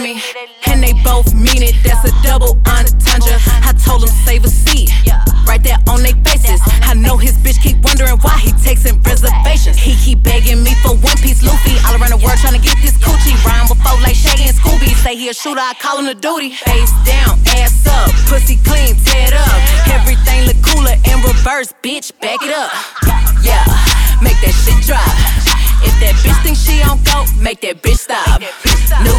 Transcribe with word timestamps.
Me 0.00 0.20
and 0.66 0.82
they 0.82 0.92
both 1.04 1.32
mean 1.34 1.62
it. 1.62 1.76
That's 1.84 2.02
a 2.08 2.12
double 2.24 2.56
entendre. 2.66 3.36
I 3.62 3.76
told 3.76 4.02
them 4.02 4.12
save 4.24 4.44
a 4.44 4.48
seat, 4.48 4.90
right 5.46 5.62
there 5.62 5.78
on 5.88 6.02
their 6.02 6.16
faces. 6.24 6.60
I 6.82 6.94
know 6.94 7.16
his 7.16 7.36
bitch 7.38 7.60
keep 7.62 7.76
wondering 7.84 8.16
why 8.24 8.38
he 8.40 8.52
takes 8.64 8.86
in 8.86 9.00
reservations. 9.02 9.76
He 9.76 9.94
keep 9.96 10.22
begging 10.22 10.62
me 10.64 10.74
for 10.82 10.96
one 10.96 11.16
piece 11.20 11.44
Luffy, 11.44 11.76
all 11.86 11.94
around 12.00 12.10
the 12.10 12.20
world 12.24 12.38
trying 12.40 12.56
to 12.56 12.64
get 12.64 12.76
this 12.80 12.96
coochie. 12.98 13.36
Rhyme 13.44 13.68
with 13.68 13.78
before 13.78 14.00
like 14.00 14.16
Shaggy 14.16 14.48
and 14.48 14.56
Scooby. 14.56 14.96
Say 15.04 15.16
he 15.16 15.28
a 15.28 15.34
shooter, 15.34 15.60
I 15.60 15.74
call 15.74 15.98
him 15.98 16.06
the 16.06 16.16
duty. 16.16 16.56
Face 16.56 16.92
down, 17.04 17.38
ass 17.60 17.84
up, 17.86 18.10
pussy 18.26 18.56
clean, 18.64 18.96
tear 19.04 19.36
up. 19.36 19.60
Everything 19.92 20.48
look 20.48 20.58
cooler 20.64 20.96
in 20.96 21.16
reverse, 21.22 21.72
bitch, 21.84 22.10
back 22.20 22.40
it 22.42 22.52
up. 22.52 22.72
Yeah, 23.44 23.64
make 24.24 24.40
that 24.40 24.56
shit 24.64 24.80
drop. 24.84 25.04
If 25.84 25.94
that 26.00 26.16
bitch 26.24 26.40
think 26.42 26.56
she 26.56 26.80
on 26.82 27.02
go, 27.04 27.24
make 27.40 27.60
that 27.62 27.82
bitch 27.82 28.00
stop. 28.08 28.40
New 28.98 29.14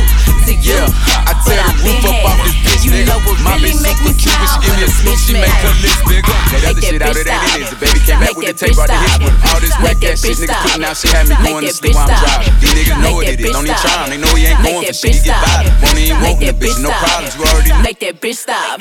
to 0.46 0.54
you, 0.54 0.76
I 0.76 1.32
tear 1.48 1.64
the 1.64 1.80
roof 1.80 2.04
up 2.04 2.26
off 2.28 2.44
this 2.44 2.71
it. 2.92 2.96
bitch, 2.96 3.00
You 3.00 3.04
nigga. 3.04 3.08
know 3.08 3.20
what 3.26 3.38
My 3.42 3.56
really 3.56 3.72
bitch 3.72 3.80
super 3.82 4.14
cute, 4.20 4.36
when 4.38 4.48
she 4.52 4.60
give 4.62 4.76
me 4.76 4.84
a 4.84 4.90
when 5.08 5.18
she 5.18 5.34
make 5.40 5.58
her 5.64 5.76
lips 5.82 6.02
bigger. 6.08 6.36
That 6.52 6.62
other 6.68 6.82
that 6.82 6.84
shit 6.84 7.02
out 7.02 7.16
ain't 7.16 7.26
stop. 7.26 7.44
it 7.48 7.62
is. 7.62 7.70
The 7.72 7.78
baby 7.82 8.00
came 8.04 8.20
back 8.20 8.30
Make 8.32 8.38
with 8.38 8.48
the 8.48 8.54
that 8.54 8.60
tape, 8.62 8.76
brought 8.76 8.90
the 8.92 9.00
bitch 9.00 9.02
hits 9.02 9.16
stop. 9.16 9.24
with 9.24 9.48
all 9.52 9.60
this 9.62 9.76
Make 9.80 9.84
whack 9.84 9.98
that 10.02 10.12
ass 10.12 10.22
shit. 10.22 10.38
stop. 10.38 10.62
putting 10.68 10.86
out 10.86 10.96
shit, 10.98 11.12
had 11.16 11.26
me 11.28 11.36
Make 11.42 11.52
going 11.52 11.64
to 11.64 11.72
that 11.72 11.80
sleep 11.82 11.96
while 11.96 12.06
I'm 12.06 12.12
bitch 12.12 12.22
driving. 12.22 12.52
stop. 12.52 12.62
These 12.62 12.74
niggas 12.76 12.98
know 13.02 13.02
Make 13.02 13.16
what 13.16 13.26
that 13.26 13.34
it 13.34 13.40
is. 13.42 13.46
bitch 13.48 13.56
Don't 13.56 13.68
even 13.72 13.78
stop. 13.80 13.92
try 13.92 14.04
'em. 14.04 14.10
They 14.12 14.20
know 14.22 14.34
he 14.36 14.44
ain't 14.46 14.62
Make 14.62 14.72
going 14.76 14.86
that 14.86 14.96
for 14.96 15.02
shit. 15.02 15.12
He 15.12 15.20
bitch 15.22 15.24
get 15.24 15.36
stop. 15.40 15.48
violent. 15.48 15.74
Won't 15.82 16.00
even 16.02 16.18
Make 16.22 16.38
want 16.38 16.40
the 16.42 16.56
bitch. 16.62 16.78
No 16.82 16.90
problems. 16.92 17.32
You 17.36 17.42
already 17.48 17.72
Make 17.82 18.00
that 18.04 18.16
bitch 18.22 18.40
stop. 18.44 18.76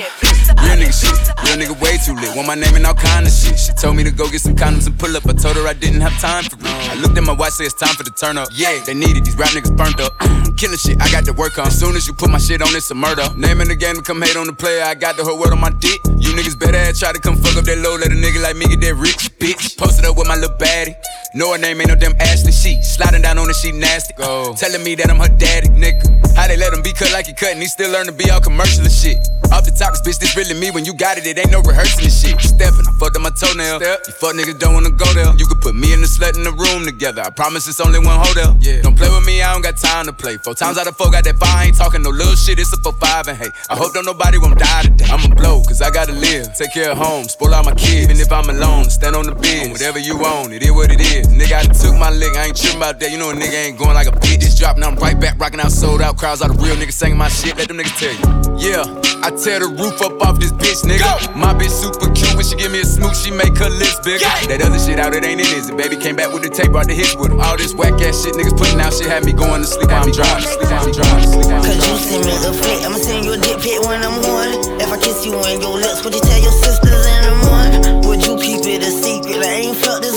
Real 0.61 0.77
nigga 0.77 0.95
shit. 0.95 1.17
Real 1.47 1.57
nigga 1.63 1.75
way 1.81 1.95
too 2.05 2.15
lit. 2.19 2.31
Want 2.37 2.47
my 2.51 2.55
name 2.59 2.75
and 2.77 2.85
all 2.87 2.95
kind 2.99 3.25
of 3.27 3.33
shit. 3.33 3.57
She 3.59 3.73
told 3.79 3.95
me 3.97 4.03
to 4.05 4.11
go 4.11 4.29
get 4.29 4.41
some 4.43 4.55
condoms 4.57 4.87
and 4.87 4.99
pull 4.99 5.15
up. 5.17 5.25
I 5.27 5.33
told 5.33 5.57
her 5.57 5.67
I 5.67 5.73
didn't 5.75 6.01
have 6.03 6.15
time 6.21 6.45
for 6.45 6.57
it. 6.59 6.91
I 6.91 6.95
looked 6.99 7.17
at 7.17 7.25
my 7.25 7.33
watch, 7.33 7.55
say 7.55 7.65
it's 7.65 7.75
time 7.75 7.95
for 7.95 8.03
the 8.03 8.11
turn 8.11 8.37
up. 8.39 8.49
Yeah, 8.53 8.75
they 8.85 8.95
needed 8.95 9.25
these 9.25 9.37
rap 9.37 9.51
niggas 9.55 9.75
burnt 9.77 10.01
up. 10.01 10.13
Killing 10.61 10.77
shit, 10.79 11.01
I 11.01 11.11
got 11.11 11.25
to 11.25 11.33
work 11.33 11.59
on. 11.59 11.69
As 11.69 11.79
soon 11.79 11.97
as 11.97 12.07
you 12.07 12.13
put 12.13 12.29
my 12.31 12.39
shit 12.39 12.61
on, 12.63 12.75
it's 12.77 12.91
a 12.91 12.95
murder. 12.95 13.25
Name 13.37 13.61
in 13.61 13.69
the 13.69 13.75
game 13.77 13.97
come 14.11 14.23
hate 14.23 14.35
on 14.35 14.47
the 14.47 14.53
player. 14.53 14.83
I 14.83 14.99
got 14.99 15.17
the 15.17 15.23
whole 15.23 15.39
world 15.39 15.53
on 15.53 15.61
my 15.61 15.71
dick. 15.71 16.01
You 16.19 16.35
niggas 16.35 16.59
better 16.59 16.77
ass 16.77 16.99
try 16.99 17.13
to 17.13 17.21
come 17.21 17.37
fuck 17.37 17.55
up 17.55 17.63
that 17.63 17.79
low. 17.79 17.95
Let 17.95 18.11
a 18.11 18.19
nigga 18.19 18.43
like 18.43 18.57
me 18.57 18.67
get 18.67 18.81
that 18.83 18.99
rich 18.99 19.31
bitch. 19.39 19.79
Posted 19.79 20.05
up 20.05 20.19
with 20.19 20.27
my 20.27 20.35
little 20.35 20.57
baddie. 20.59 20.99
Know 21.33 21.53
her 21.55 21.59
name 21.59 21.81
ain't 21.81 21.91
no 21.91 21.95
damn 21.95 22.19
Ashley. 22.19 22.51
She 22.51 22.83
sliding 22.83 23.23
down 23.23 23.39
on 23.39 23.47
the 23.47 23.55
she 23.55 23.71
nasty. 23.71 24.15
Go. 24.19 24.53
Telling 24.59 24.83
me 24.83 24.97
that 24.97 25.11
I'm 25.11 25.23
her 25.23 25.31
daddy, 25.31 25.69
nigga. 25.71 26.03
How 26.35 26.49
they 26.51 26.57
let 26.57 26.75
him 26.75 26.83
be 26.83 26.93
cut 26.93 27.13
like 27.13 27.27
he 27.27 27.35
cut 27.35 27.55
and 27.55 27.63
he 27.63 27.69
still 27.71 27.91
learn 27.93 28.07
to 28.07 28.13
be 28.13 28.27
all 28.31 28.41
commercial 28.41 28.83
and 28.83 28.91
shit. 28.91 29.19
Off 29.55 29.67
the 29.67 29.75
top, 29.75 29.95
bitch, 30.07 30.19
this 30.19 30.35
really 30.35 30.55
me. 30.59 30.71
When 30.71 30.85
you 30.85 30.95
got 30.95 31.19
it, 31.19 31.27
it 31.27 31.39
ain't 31.39 31.51
no 31.51 31.63
rehearsing 31.63 32.07
and 32.07 32.15
shit. 32.15 32.39
Steppin', 32.39 32.87
I 32.87 32.93
fucked 32.99 33.15
up 33.15 33.23
my 33.23 33.31
toenail. 33.31 33.83
You 33.83 34.15
fuck 34.19 34.35
niggas 34.35 34.59
don't 34.59 34.75
wanna 34.75 34.91
go 34.91 35.07
there. 35.15 35.31
You 35.39 35.47
could 35.47 35.61
put 35.63 35.75
me 35.75 35.95
and 35.95 36.03
the 36.03 36.11
slut 36.11 36.35
in 36.39 36.43
the 36.43 36.55
room 36.55 36.87
together. 36.87 37.23
I 37.23 37.31
promise 37.31 37.67
it's 37.67 37.79
only 37.79 37.99
one 37.99 38.19
hotel. 38.19 38.57
Yeah. 38.59 38.83
Don't 38.83 38.95
play 38.95 39.11
with 39.11 39.27
me, 39.27 39.43
I 39.43 39.53
don't 39.53 39.63
got 39.63 39.77
time 39.77 40.07
to 40.07 40.13
play. 40.13 40.39
Four 40.39 40.55
times 40.55 40.79
out 40.79 40.87
of 40.87 40.97
four, 40.97 41.11
got 41.11 41.25
that 41.25 41.39
fire. 41.39 41.51
I 41.51 41.67
ain't 41.67 41.77
talking 41.77 42.03
no 42.03 42.11
little 42.11 42.35
shit. 42.35 42.59
It's 42.59 42.73
a 42.73 42.79
four 42.79 42.95
five 42.99 43.27
and 43.27 43.39
hey, 43.39 43.51
I 43.69 43.75
hope 43.75 43.90
don't 43.93 44.07
nobody 44.07 44.39
won't 44.39 44.59
die 44.59 44.83
today. 44.83 45.07
I'ma 45.11 45.35
blow, 45.35 45.63
cause 45.63 45.83
I 45.83 45.91
gotta 45.91 46.13
live. 46.13 46.55
Take 46.55 46.73
care 46.73 46.93
of 46.93 46.99
home, 46.99 47.25
spoil 47.25 47.55
all 47.55 47.65
my 47.65 47.75
kids. 47.75 48.05
Even 48.05 48.21
if 48.21 48.33
I'm 48.33 48.49
alone, 48.49 48.91
stand 48.91 49.17
on 49.17 49.27
the 49.27 49.35
biz. 49.35 49.71
Whatever 49.71 49.99
you 49.99 50.25
own, 50.25 50.53
it 50.53 50.63
is 50.63 50.73
what 50.73 50.91
it 50.91 51.01
is. 51.01 51.27
Nigga, 51.29 51.59
I 51.59 51.63
took 51.65 51.97
my 51.99 52.11
lick. 52.11 52.37
I 52.37 52.47
ain't 52.47 52.57
tripping 52.57 52.79
about 52.79 53.01
that. 53.01 53.11
You 53.11 53.19
know 53.19 53.31
a 53.31 53.35
nigga 53.35 53.67
ain't 53.67 53.79
going 53.79 53.95
like 53.95 54.07
a 54.07 54.13
bitch. 54.13 54.41
Just 54.41 54.59
dropping, 54.59 54.85
I'm 54.85 54.97
right 54.97 55.19
back, 55.19 55.39
rocking 55.39 55.61
out, 55.61 55.73
sold 55.73 56.01
out. 56.03 56.17
Crowds, 56.17 56.43
all 56.43 56.53
the 56.53 56.59
real 56.63 56.77
niggas 56.77 56.93
singing 56.93 57.19
my 57.19 57.29
shit. 57.29 57.57
Let 57.57 57.69
them 57.69 57.79
niggas 57.79 57.97
tell 57.99 58.15
you. 58.15 58.27
Yeah, 58.61 58.85
I 59.23 59.29
tear 59.37 59.61
the 59.61 59.69
roof 59.69 60.01
up 60.01 60.17
off 60.25 60.41
this 60.41 60.51
bitch, 60.53 60.81
nigga. 60.89 61.05
My 61.37 61.53
bitch 61.53 61.69
super 61.77 62.09
cute 62.17 62.33
when 62.35 62.45
she 62.45 62.57
give 62.57 62.73
me 62.73 62.81
a 62.81 62.89
smooch, 62.89 63.17
she 63.21 63.31
make 63.31 63.53
her 63.61 63.69
lips 63.69 64.01
bigger. 64.01 64.25
That 64.49 64.65
other 64.65 64.81
shit 64.81 64.97
out, 64.99 65.13
it 65.13 65.25
ain't 65.29 65.41
it, 65.45 65.53
is 65.53 65.69
it? 65.69 65.77
Baby 65.77 66.01
came 66.01 66.17
back 66.17 66.33
with 66.33 66.43
the 66.43 66.49
tape, 66.49 66.73
brought 66.73 66.89
the 66.89 66.97
hits 66.97 67.15
with 67.17 67.29
him. 67.31 67.41
All 67.41 67.57
this 67.57 67.75
whack 67.77 68.01
ass 68.01 68.25
shit 68.25 68.33
niggas 68.33 68.57
putting 68.57 68.81
out 68.81 68.97
shit 68.97 69.13
had 69.13 69.25
me 69.29 69.37
going 69.37 69.61
to 69.61 69.69
sleep 69.69 69.93
while 69.93 70.09
I'm 70.09 70.13
driving. 70.13 70.41
Sleep 70.49 70.65
while 70.73 70.89
I'm 70.89 70.93
driving. 70.97 71.29
Sleep 71.29 71.47
while 71.53 71.61
I'm 71.61 71.69
Cause 71.69 71.77
you 71.77 71.85
driving. 71.85 72.09
send 72.09 72.25
me 72.25 72.35
the 72.41 72.53
flick, 72.57 72.81
I'ma 72.81 72.97
send 72.97 73.21
you 73.29 73.33
a 73.37 73.39
dick 73.45 73.59
pic 73.61 73.79
when 73.85 74.01
I'm 74.01 74.17
on. 74.25 74.49
If 74.81 74.89
I 74.89 74.97
kiss 74.97 75.21
you 75.29 75.37
on 75.37 75.61
your 75.61 75.77
lips, 75.77 76.01
would 76.01 76.15
you 76.17 76.25
tell 76.25 76.41
your 76.41 76.57
sisters 76.65 77.05
in 77.05 77.21
the 77.29 77.35
morning? 77.45 77.81
Would 78.09 78.25
you 78.25 78.41
keep 78.41 78.65
it 78.65 78.81
a 78.81 78.89
secret? 78.91 79.45
I 79.45 79.69
ain't 79.69 79.77
felt 79.77 80.01
this 80.01 80.10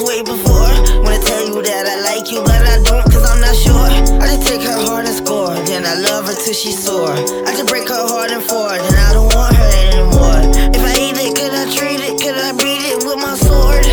I 5.94 5.98
love 5.98 6.26
her 6.26 6.34
till 6.34 6.58
she's 6.58 6.82
sore. 6.82 7.14
I 7.14 7.54
just 7.54 7.70
break 7.70 7.88
her 7.88 8.04
heart 8.10 8.34
and 8.34 8.42
four, 8.42 8.66
and 8.66 8.96
I 8.98 9.14
don't 9.14 9.30
want 9.30 9.54
her 9.54 9.72
anymore. 9.94 10.42
If 10.74 10.82
I 10.82 10.90
eat 10.98 11.14
it, 11.22 11.38
could 11.38 11.54
I 11.54 11.70
treat 11.70 12.02
it? 12.02 12.18
Could 12.18 12.34
I 12.34 12.50
beat 12.58 12.82
it 12.82 13.06
with 13.06 13.22
my 13.22 13.38
sword? 13.38 13.86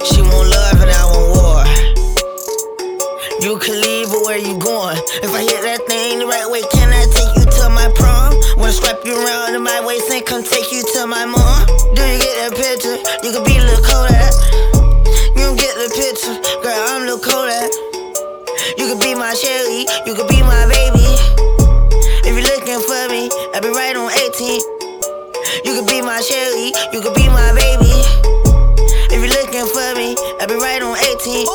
She 0.00 0.24
want 0.24 0.48
love 0.48 0.80
and 0.80 0.88
I 0.88 1.04
want 1.12 1.28
war. 1.36 1.60
You 3.44 3.60
can 3.60 3.76
leave, 3.84 4.08
but 4.08 4.24
where 4.24 4.40
you 4.40 4.56
going? 4.56 4.96
If 5.20 5.28
I 5.36 5.44
hit 5.44 5.60
that 5.60 5.84
thing 5.92 6.24
the 6.24 6.26
right 6.26 6.48
way, 6.48 6.64
can 6.72 6.88
I 6.88 7.04
take 7.04 7.36
you 7.36 7.44
to 7.44 7.68
my 7.68 7.92
prom? 7.92 8.32
Wanna 8.56 8.72
strap 8.72 9.04
you 9.04 9.12
around 9.12 9.52
in 9.52 9.60
my 9.60 9.84
waist 9.84 10.08
and 10.08 10.24
come 10.24 10.40
take 10.40 10.72
you 10.72 10.80
to 10.96 11.04
my 11.04 11.28
mom? 11.28 11.68
Do 11.92 12.00
you 12.00 12.16
get 12.16 12.32
that 12.48 12.56
picture? 12.56 12.96
You 13.20 13.28
could 13.28 13.44
be 13.44 13.60
Lil 13.60 13.76
Kodak. 13.84 14.32
You 15.36 15.52
don't 15.52 15.60
get 15.60 15.76
the 15.76 15.92
picture, 15.92 16.32
girl. 16.64 16.80
I'm 16.96 17.04
Lil 17.04 17.20
Kodak. 17.20 17.68
You 18.78 18.92
could 18.92 19.00
be 19.00 19.14
my 19.14 19.32
Shelly, 19.32 19.86
you 20.04 20.14
could 20.14 20.28
be 20.28 20.35
you 26.92 27.00
could 27.00 27.14
be 27.14 27.28
my 27.28 27.52
baby. 27.54 27.92
If 29.08 29.18
you're 29.20 29.32
looking 29.32 29.66
for 29.66 29.94
me, 29.94 30.16
I'll 30.40 30.48
be 30.48 30.54
right 30.54 30.82
on 30.82 30.96
18. 30.96 31.46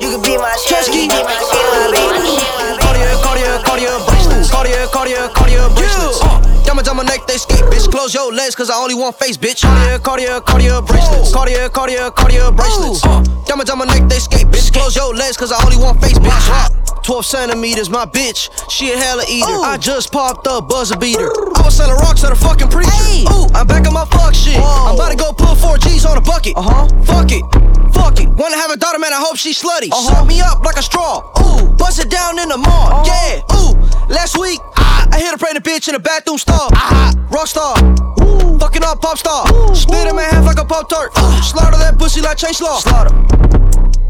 You 0.00 0.08
could 0.10 0.22
be 0.22 0.36
my 0.36 0.56
Shelly, 0.66 1.06
be 1.06 1.22
my 1.22 1.36
Shelly, 1.50 1.92
baby. 1.94 2.36
Cartier, 2.80 3.14
Cartier, 3.22 3.58
Cartier 3.64 3.98
bracelets. 4.04 4.15
Cartier, 4.56 4.86
Cartier, 4.86 5.28
Cartier 5.36 5.68
bracelets. 5.76 6.18
Uh, 6.22 6.40
diamonds 6.64 6.88
on 6.88 6.96
my 6.96 7.02
neck, 7.02 7.26
they 7.26 7.36
skate, 7.36 7.60
bitch. 7.68 7.90
Close 7.90 8.14
your 8.14 8.32
legs, 8.32 8.56
cause 8.56 8.70
I 8.70 8.80
only 8.80 8.94
want 8.94 9.14
face, 9.18 9.36
bitch. 9.36 9.60
Cartier, 9.60 9.98
Cartier, 10.00 10.40
Cartier 10.40 10.80
bracelets. 10.80 11.30
Cartier, 11.30 11.68
Cartier, 11.68 12.10
Cartier 12.10 12.50
bracelets. 12.52 13.04
Uh, 13.04 13.20
diamonds 13.44 13.68
on 13.68 13.76
my 13.76 13.84
neck, 13.84 14.08
they 14.08 14.18
skate, 14.18 14.46
bitch. 14.46 14.72
Close 14.72 14.96
your 14.96 15.14
legs, 15.14 15.36
cause 15.36 15.52
I 15.52 15.62
only 15.62 15.76
want 15.76 16.00
face, 16.00 16.18
bitch. 16.18 16.32
Uh, 16.48 17.02
12 17.02 17.26
centimeters, 17.26 17.90
my 17.90 18.06
bitch. 18.06 18.48
She 18.70 18.92
a 18.92 18.96
hella 18.96 19.24
eater. 19.28 19.46
I 19.46 19.76
just 19.76 20.10
popped 20.10 20.46
up 20.46 20.70
buzzer 20.70 20.96
beater. 20.96 21.28
I 21.54 21.60
was 21.62 21.76
selling 21.76 21.94
rocks 21.96 22.24
at 22.24 22.32
a 22.32 22.34
fucking 22.34 22.68
preacher. 22.68 22.90
Ooh, 23.28 23.46
I'm 23.52 23.66
back 23.66 23.86
on 23.86 23.92
my 23.92 24.06
fuck 24.06 24.34
shit. 24.34 24.56
I'm 24.56 24.94
about 24.94 25.10
to 25.12 25.16
go 25.18 25.34
put 25.34 25.56
four 25.58 25.76
G's 25.76 26.06
on 26.06 26.16
a 26.16 26.22
bucket. 26.22 26.54
Uh 26.56 26.62
huh. 26.62 26.88
Fuck 27.04 27.30
it. 27.30 27.44
Fuck 27.92 28.20
it. 28.20 28.28
Wanna 28.28 28.56
have 28.56 28.70
a 28.70 28.76
daughter, 28.76 28.98
man, 28.98 29.12
I 29.12 29.20
hope 29.20 29.36
she 29.36 29.52
slutty. 29.52 29.92
Uh-huh. 29.92 30.16
Suck 30.16 30.26
me 30.26 30.40
up 30.40 30.64
like 30.64 30.76
a 30.76 30.82
straw. 30.82 31.20
Ooh, 31.44 31.68
bust 31.76 32.00
it 32.00 32.10
down 32.10 32.38
in 32.38 32.48
the 32.48 32.56
mall. 32.56 33.04
Yeah. 33.06 33.40
Ooh, 33.54 33.75
last 34.08 34.38
week, 34.38 34.60
ah, 34.76 35.08
I 35.12 35.20
hit 35.20 35.34
a 35.34 35.38
pregnant 35.38 35.64
bitch 35.64 35.88
in 35.88 35.94
the 35.94 36.00
bathroom 36.00 36.38
stall. 36.38 36.68
Ah, 36.72 37.12
rock 37.30 37.46
star. 37.46 37.76
Ooh, 38.22 38.58
fucking 38.58 38.84
up 38.84 39.00
pop 39.00 39.18
star. 39.18 39.46
Split 39.74 40.06
him 40.06 40.18
in 40.18 40.24
half 40.24 40.44
like 40.44 40.58
a 40.58 40.64
pop 40.64 40.88
tart. 40.88 41.14
Slaughter 41.44 41.78
that 41.78 41.98
pussy 41.98 42.20
like 42.20 42.38
Chase 42.38 42.60
Law. 42.60 42.78
Slaughter. 42.78 43.14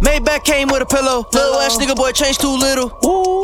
Maybach 0.00 0.44
came 0.44 0.68
with 0.68 0.82
a 0.82 0.86
pillow. 0.86 1.24
Little 1.32 1.58
ass 1.60 1.78
nigga 1.78 1.96
boy 1.96 2.12
changed 2.12 2.40
too 2.40 2.54
little. 2.54 2.92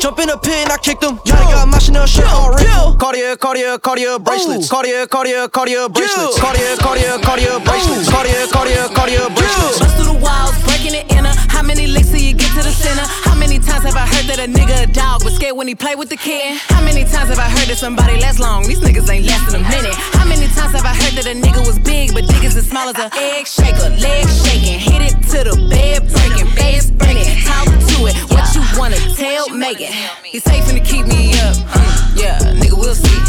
Jump 0.00 0.18
in 0.20 0.28
the 0.28 0.36
pin, 0.36 0.70
I 0.70 0.76
kicked 0.76 1.02
him. 1.02 1.18
Yeah, 1.24 1.40
got 1.50 1.66
my 1.66 1.78
Chanel 1.78 2.06
shit 2.06 2.24
on 2.26 2.54
wrinkled. 2.54 3.00
Cartier, 3.00 3.36
Cartier, 3.36 3.78
Cartier 3.78 4.18
bracelets. 4.18 4.68
Cartier, 4.68 5.06
Cartier, 5.06 5.48
Cartier 5.48 5.88
bracelets. 5.88 6.38
Cartier, 6.38 6.76
Cartier, 6.76 7.18
Cartier 7.18 7.58
bracelets. 7.60 8.08
Cartier, 8.08 8.46
Cartier, 8.52 8.86
Cartier 8.94 9.26
bracelets. 9.32 9.78
Bust 9.80 9.96
through 9.96 10.12
the 10.12 10.18
walls, 10.20 10.54
breaking 10.64 10.94
it 10.94 11.10
inner. 11.10 11.32
How 11.48 11.62
many 11.62 11.86
licks 11.86 12.10
till 12.10 12.20
you 12.20 12.34
get 12.34 12.51
the? 12.78 13.04
How 13.28 13.34
many 13.34 13.58
times 13.58 13.84
have 13.84 13.96
I 13.96 14.06
heard 14.06 14.26
that 14.32 14.38
a 14.38 14.48
nigga 14.48 14.88
a 14.88 14.92
dog 14.92 15.24
was 15.24 15.34
scared 15.36 15.56
when 15.56 15.68
he 15.68 15.74
play 15.74 15.94
with 15.94 16.08
the 16.08 16.16
kid? 16.16 16.56
How 16.68 16.82
many 16.84 17.04
times 17.04 17.28
have 17.28 17.38
I 17.38 17.48
heard 17.48 17.68
that 17.68 17.76
somebody 17.76 18.20
lasts 18.20 18.40
long? 18.40 18.64
These 18.64 18.80
niggas 18.80 19.08
ain't 19.10 19.26
lasting 19.26 19.60
a 19.60 19.64
minute. 19.68 19.94
How 20.16 20.24
many 20.24 20.46
times 20.48 20.72
have 20.72 20.84
I 20.84 20.94
heard 20.94 21.14
that 21.20 21.26
a 21.26 21.34
nigga 21.36 21.66
was 21.66 21.78
big, 21.78 22.14
but 22.14 22.24
niggas 22.24 22.56
as 22.56 22.68
small 22.68 22.88
as 22.88 22.98
a 22.98 23.10
egg 23.18 23.46
shaker, 23.46 23.90
leg 24.00 24.24
shaking, 24.28 24.78
hit 24.80 25.02
it 25.02 25.16
to 25.34 25.38
the 25.44 25.56
bed 25.68 26.08
breaking, 26.08 26.48
bed 26.56 26.80
spinning, 26.80 27.28
talk 27.44 27.68
to 27.68 27.96
it. 28.08 28.16
What 28.32 28.48
you 28.54 28.62
wanna 28.78 29.00
tell 29.16 29.48
Megan? 29.50 29.92
He's 30.24 30.44
safe 30.44 30.68
and 30.68 30.78
to 30.78 30.84
keep 30.84 31.06
me 31.06 31.34
up. 31.44 31.56
Mm, 31.76 32.20
yeah, 32.20 32.38
nigga, 32.56 32.76
we'll 32.78 32.94
see. 32.94 33.20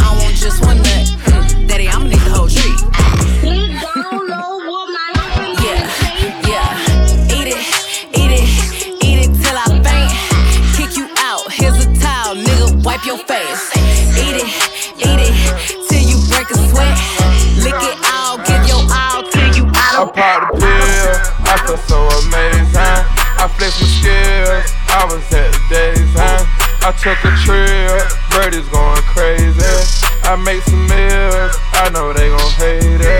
I 0.00 0.16
want 0.16 0.36
just 0.36 0.64
one 0.64 0.78
nut. 0.78 1.06
Mm, 1.28 1.68
Daddy, 1.68 1.88
I'ma 1.88 2.06
need 2.06 2.22
the 2.24 2.32
whole 2.32 2.48
tree. 2.48 3.99
pop 20.12 20.52
the 20.52 20.58
pill. 20.58 21.12
I 21.46 21.54
feel 21.66 21.80
so 21.86 21.98
amazing. 22.26 23.00
I 23.40 23.48
flex 23.56 23.80
my 23.80 23.86
skills. 23.86 24.66
I 24.90 25.04
was 25.06 25.24
at 25.32 25.50
the 25.52 25.62
days 25.70 26.12
end. 26.16 26.44
I 26.82 26.90
took 26.96 27.18
a 27.24 27.32
trip. 27.44 28.04
birdies 28.32 28.68
going 28.68 29.02
crazy. 29.12 29.60
I 30.24 30.36
make 30.36 30.62
some 30.62 30.86
meals. 30.88 31.56
I 31.72 31.90
know 31.92 32.12
they 32.12 32.28
gon' 32.28 32.52
hate 32.58 33.00
it. 33.00 33.19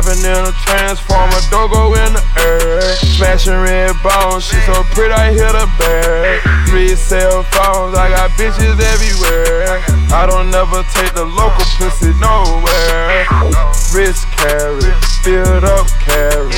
Driving 0.00 0.24
in 0.24 0.44
a 0.48 0.52
transformer, 0.64 1.40
Dogo 1.50 1.92
in 1.92 2.14
the 2.14 2.24
air. 2.40 2.80
Smashing 3.20 3.52
red 3.52 3.92
bones, 4.02 4.46
she 4.46 4.56
so 4.64 4.82
pretty, 4.96 5.12
I 5.12 5.28
hit 5.28 5.52
a 5.52 5.68
bear. 5.76 6.40
Three 6.68 6.96
cell 6.96 7.42
phones, 7.42 7.98
I 7.98 8.08
got 8.08 8.30
bitches 8.30 8.80
everywhere. 8.80 9.84
I 10.08 10.24
don't 10.24 10.50
never 10.50 10.82
take 10.96 11.12
the 11.12 11.26
local 11.26 11.66
pussy 11.76 12.16
nowhere. 12.16 13.28
Wrist 13.92 14.24
carry, 14.40 14.88
filled 15.20 15.64
up 15.64 15.86
carry. 16.00 16.48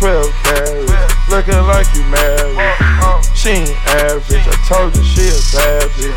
12 0.00 0.32
carries, 0.48 1.04
looking 1.28 1.60
like 1.68 1.84
you 1.92 2.00
married. 2.08 2.56
She 3.36 3.60
ain't 3.60 3.76
average, 4.08 4.48
I 4.48 4.56
told 4.64 4.96
you 4.96 5.04
she 5.04 5.28
a 5.28 5.36
savage. 5.36 6.16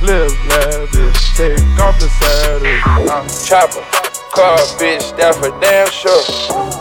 Live 0.00 0.32
lavish, 0.48 1.36
take 1.36 1.60
off 1.76 2.00
the 2.00 2.08
saddle. 2.08 3.12
I'm 3.12 3.28
chopper. 3.44 4.13
Car 4.34 4.58
bitch, 4.82 5.16
that 5.16 5.34
for 5.36 5.54
damn 5.62 5.86
sure. 5.94 6.18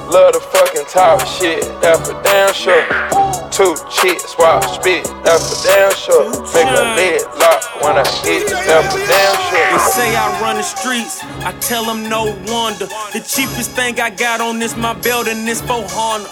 Love 0.09 0.33
the 0.33 0.41
fucking 0.41 0.85
top 0.89 1.21
shit, 1.21 1.61
that 1.85 2.01
for 2.01 2.17
damn 2.25 2.51
sure. 2.51 2.81
Two 3.53 3.77
chicks, 3.93 4.33
swap 4.33 4.65
spit, 4.65 5.05
that 5.21 5.37
for 5.37 5.61
damn 5.61 5.93
sure. 5.93 6.33
Make 6.49 6.65
a 6.73 6.97
lid 6.97 7.21
lock 7.37 7.61
when 7.85 7.93
I 7.93 8.05
hit, 8.25 8.49
that 8.49 8.89
for 8.89 8.97
damn 9.05 9.37
sure. 9.53 9.69
They 9.69 9.83
say 9.93 10.15
I 10.15 10.41
run 10.41 10.57
the 10.57 10.63
streets, 10.65 11.21
I 11.45 11.53
tell 11.61 11.85
them 11.85 12.09
no 12.09 12.33
wonder. 12.49 12.89
The 13.13 13.21
cheapest 13.21 13.77
thing 13.77 13.99
I 13.99 14.09
got 14.09 14.41
on 14.41 14.57
this 14.57 14.75
my 14.75 14.93
belt 14.93 15.27
and 15.27 15.47
this 15.47 15.61
400. 15.61 16.25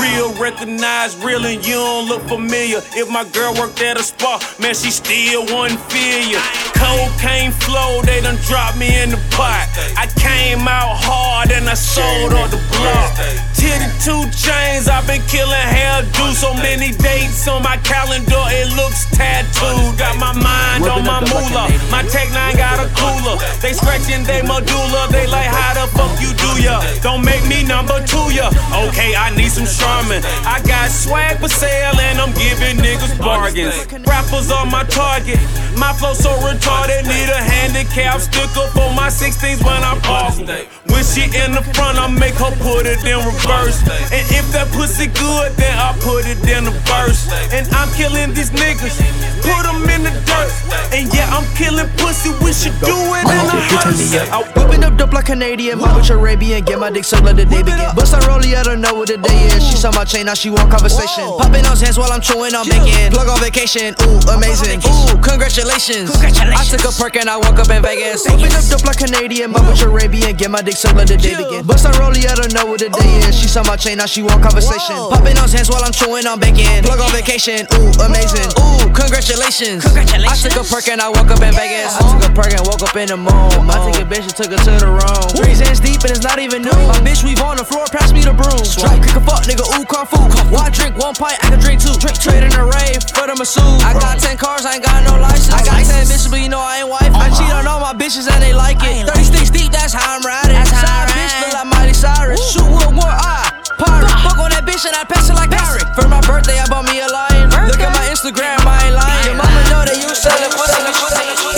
Real 0.00 0.32
recognized, 0.40 1.22
real 1.22 1.44
and 1.44 1.60
you 1.66 1.74
don't 1.74 2.08
look 2.08 2.22
familiar. 2.22 2.80
If 2.96 3.10
my 3.10 3.24
girl 3.28 3.52
worked 3.60 3.82
at 3.82 4.00
a 4.00 4.02
spa, 4.02 4.40
man, 4.58 4.72
she 4.72 4.90
still 4.90 5.44
wouldn't 5.52 5.80
feel 5.92 6.24
you. 6.24 6.40
Cocaine 6.80 7.52
flow, 7.52 8.00
they 8.02 8.20
done 8.22 8.40
dropped 8.48 8.78
me 8.78 8.88
in 9.02 9.10
the 9.10 9.20
pot. 9.36 9.68
I 9.96 10.08
came 10.16 10.61
out 10.68 10.96
hard 10.98 11.50
and 11.50 11.68
I 11.68 11.74
sold 11.74 12.32
on 12.32 12.50
the 12.50 12.60
block. 12.74 13.14
Titty 13.54 13.86
two 14.02 14.26
chains, 14.34 14.88
I've 14.90 15.06
been 15.06 15.22
killing 15.30 15.54
hair, 15.54 16.02
do 16.18 16.26
so 16.34 16.52
many 16.54 16.90
dates 16.90 17.46
on 17.46 17.62
my 17.62 17.76
calendar, 17.86 18.42
it 18.50 18.68
looks 18.74 19.06
tattooed. 19.14 19.94
Got 19.98 20.18
my 20.18 20.34
mind 20.34 20.82
on 20.90 21.06
my 21.06 21.22
moolah. 21.30 21.70
My 21.90 22.02
Tech 22.10 22.26
9 22.34 22.56
got 22.56 22.82
a 22.82 22.90
cooler. 22.98 23.38
They 23.62 23.72
scratching 23.72 24.24
they 24.26 24.42
medulla, 24.42 25.06
they 25.10 25.26
like 25.30 25.46
how 25.46 25.78
the 25.78 25.86
fuck 25.94 26.10
you 26.18 26.34
do 26.34 26.50
ya? 26.62 26.82
Don't 27.02 27.24
make 27.24 27.46
me 27.46 27.62
number 27.62 28.02
two 28.02 28.34
ya. 28.34 28.50
Okay, 28.88 29.14
I 29.14 29.30
need 29.36 29.50
some 29.50 29.66
Charmin. 29.66 30.22
I 30.42 30.58
got 30.66 30.90
swag 30.90 31.38
for 31.38 31.48
sale 31.48 31.98
and 32.00 32.18
I'm 32.18 32.34
giving 32.34 32.82
niggas 32.82 33.18
bargains. 33.18 33.78
Rappers 34.06 34.50
on 34.50 34.70
my 34.70 34.84
target. 34.84 35.38
My 35.76 35.92
flow 35.94 36.14
so 36.14 36.30
retarded, 36.42 37.06
need 37.06 37.30
a 37.30 37.40
handicap 37.40 38.20
sticker 38.20 38.66
for 38.74 38.92
my 38.94 39.08
16s 39.08 39.64
when 39.64 39.82
I 39.82 39.98
park 40.00 40.34
like 40.52 40.68
when 40.92 41.02
she 41.02 41.24
in 41.32 41.56
the 41.56 41.64
front, 41.72 41.98
I 41.98 42.06
make 42.06 42.36
her 42.36 42.52
put 42.60 42.84
it 42.84 43.00
in 43.02 43.18
reverse. 43.24 43.80
And 44.12 44.24
if 44.28 44.44
that 44.52 44.68
pussy 44.76 45.08
good, 45.08 45.56
then 45.56 45.72
I 45.80 45.96
put 46.04 46.28
it 46.28 46.38
in 46.44 46.68
the 46.68 46.74
verse. 46.84 47.26
And 47.50 47.66
I'm 47.72 47.88
killing 47.96 48.36
these 48.36 48.52
niggas, 48.52 49.00
put 49.40 49.64
them 49.64 49.82
in 49.88 50.04
the 50.04 50.12
dirt. 50.28 50.52
And 50.92 51.08
yeah, 51.14 51.32
I'm 51.32 51.48
killing 51.56 51.88
pussy, 51.96 52.30
we 52.44 52.52
should 52.52 52.76
do 52.84 52.92
it 53.16 53.24
in 53.24 53.46
a 53.48 53.58
hearse. 53.72 54.14
I 54.30 54.44
whipping 54.54 54.84
up 54.84 54.96
dope 55.00 55.12
like 55.12 55.26
Canadian, 55.26 55.80
my 55.80 55.88
bitch 55.96 56.10
Arabian, 56.10 56.64
get 56.64 56.78
my 56.78 56.90
dick 56.90 57.04
sucked 57.04 57.24
let 57.24 57.36
the 57.36 57.46
day 57.46 57.62
begin. 57.62 57.88
Bust 57.96 58.12
a 58.12 58.20
rollie, 58.28 58.54
I 58.54 58.62
don't 58.62 58.80
know 58.80 58.94
what 58.94 59.08
the 59.08 59.16
day 59.16 59.48
is. 59.48 59.64
She 59.64 59.76
saw 59.76 59.90
my 59.92 60.04
chain, 60.04 60.26
now 60.26 60.34
she 60.34 60.50
want 60.50 60.70
conversation. 60.70 61.24
Popping 61.40 61.64
those 61.64 61.80
hands 61.80 61.96
while 61.96 62.12
I'm 62.12 62.20
chewing 62.20 62.54
on 62.54 62.68
bacon. 62.68 63.10
Plug 63.10 63.28
on 63.28 63.40
vacation, 63.40 63.96
ooh, 64.04 64.20
amazing. 64.28 64.84
Ooh, 64.84 65.16
congratulations. 65.24 66.12
I 66.20 66.62
took 66.68 66.84
a 66.84 66.92
perk 66.92 67.16
and 67.16 67.28
I 67.28 67.36
woke 67.40 67.58
up 67.58 67.70
in 67.70 67.82
Vegas. 67.82 68.28
Whipping 68.28 68.52
up 68.52 68.64
dope 68.68 68.84
like 68.84 68.98
Canadian, 68.98 69.50
my 69.50 69.60
bitch 69.64 69.82
Arabian, 69.82 70.36
get 70.36 70.50
my 70.50 70.60
dick 70.60 70.76
let 70.90 71.06
the 71.06 71.14
day 71.14 71.38
begin. 71.38 71.62
Bust 71.62 71.86
a 71.86 71.94
rollie, 72.02 72.26
I 72.26 72.34
don't 72.34 72.50
know 72.50 72.66
what 72.66 72.82
the 72.82 72.90
day 72.90 73.10
is. 73.22 73.38
She 73.38 73.46
saw 73.46 73.62
my 73.62 73.78
chain, 73.78 74.02
now 74.02 74.10
she 74.10 74.26
want 74.26 74.42
conversation. 74.42 74.98
Popping 75.06 75.38
those 75.38 75.54
hands 75.54 75.70
while 75.70 75.86
I'm 75.86 75.94
chewing 75.94 76.26
on 76.26 76.42
bacon. 76.42 76.82
Plug 76.82 76.98
on 76.98 77.14
vacation, 77.14 77.62
ooh, 77.78 77.94
amazing. 78.02 78.50
Ooh, 78.58 78.90
congratulations. 78.90 79.86
I 79.86 80.34
took 80.34 80.58
a 80.58 80.64
perk 80.66 80.90
and 80.90 80.98
I 80.98 81.06
woke 81.06 81.30
up 81.30 81.38
in 81.38 81.54
Vegas. 81.54 81.94
I 81.94 82.02
took 82.10 82.26
a 82.26 82.30
perk 82.34 82.50
and 82.50 82.66
woke 82.66 82.82
up 82.82 82.96
in 82.98 83.06
the 83.06 83.18
moon. 83.20 83.70
I 83.70 83.78
took 83.86 84.02
a 84.02 84.06
bitch 84.08 84.26
and 84.26 84.34
took 84.34 84.50
her 84.50 84.58
to 84.58 84.72
the 84.82 84.90
room. 84.90 85.22
Three 85.38 85.54
hands 85.54 85.78
deep 85.78 86.02
and 86.02 86.10
it's 86.10 86.26
not 86.26 86.42
even 86.42 86.66
new. 86.66 86.74
My 86.90 86.98
bitch 86.98 87.22
weave 87.22 87.38
on 87.46 87.60
the 87.60 87.64
floor, 87.64 87.86
pass 87.86 88.10
me 88.10 88.26
the 88.26 88.34
broom. 88.34 88.66
Drop 88.74 88.98
kick 88.98 89.14
a 89.14 89.22
fuck, 89.22 89.46
nigga, 89.46 89.62
ooh, 89.78 89.86
kung 89.86 90.10
fu. 90.10 90.18
Why 90.50 90.66
drink 90.74 90.98
one 90.98 91.14
pint, 91.14 91.38
I 91.46 91.54
can 91.54 91.60
drink 91.62 91.78
two. 91.78 91.94
Drink 92.02 92.18
trade 92.18 92.42
in 92.42 92.52
a 92.58 92.64
rave 92.66 93.04
for 93.14 93.30
the 93.30 93.38
masseuse. 93.38 93.84
I 93.86 93.94
got 93.94 94.18
10 94.18 94.34
cars, 94.36 94.66
I 94.66 94.80
ain't 94.80 94.84
got 94.84 95.04
no 95.04 95.20
license. 95.20 95.52
I 95.52 95.62
got 95.62 95.84
10 95.84 96.08
bitches, 96.08 96.30
but 96.30 96.40
you 96.40 96.48
know 96.48 96.60
I 96.60 96.82
ain't 96.82 96.88
wife. 96.88 97.12
I 97.12 97.28
cheat 97.30 97.52
on 97.52 97.68
all 97.68 97.78
my 97.78 97.92
bitches 97.94 98.26
and 98.26 98.42
they 98.42 98.52
like 98.56 98.80
it. 98.80 99.06
36 99.06 99.50
deep, 99.50 99.70
that's 99.70 99.92
how 99.92 100.16
I'm 100.16 100.24
riding. 100.24 100.71
Side 100.74 101.08
bitch 101.12 101.34
look 101.40 101.52
like 101.52 101.68
Miley 101.68 101.94
Cyrus. 101.94 102.40
Shoot 102.52 102.68
with 102.68 102.92
one 102.96 103.12
eye. 103.12 103.50
Pirate. 103.78 104.14
Fuck 104.22 104.38
on 104.38 104.50
that 104.54 104.64
bitch 104.64 104.84
and 104.86 104.94
I 104.96 105.04
pass 105.04 105.28
it 105.28 105.34
like 105.34 105.50
pirate. 105.50 105.86
For 105.98 106.06
my 106.08 106.20
birthday, 106.22 106.58
I 106.58 106.66
bought 106.68 106.86
me 106.86 107.00
a 107.02 107.08
lion. 107.08 107.50
Look 107.68 107.80
at 107.82 107.92
my 107.92 108.04
Instagram, 108.08 108.62
I 108.62 108.88
ain't 108.88 108.94
lying. 108.94 109.24
Your 109.26 109.36
mama 109.36 109.60
know 109.70 109.82
that 109.82 109.98
you 109.98 110.08
sellin' 110.14 110.52
pussy. 110.54 110.78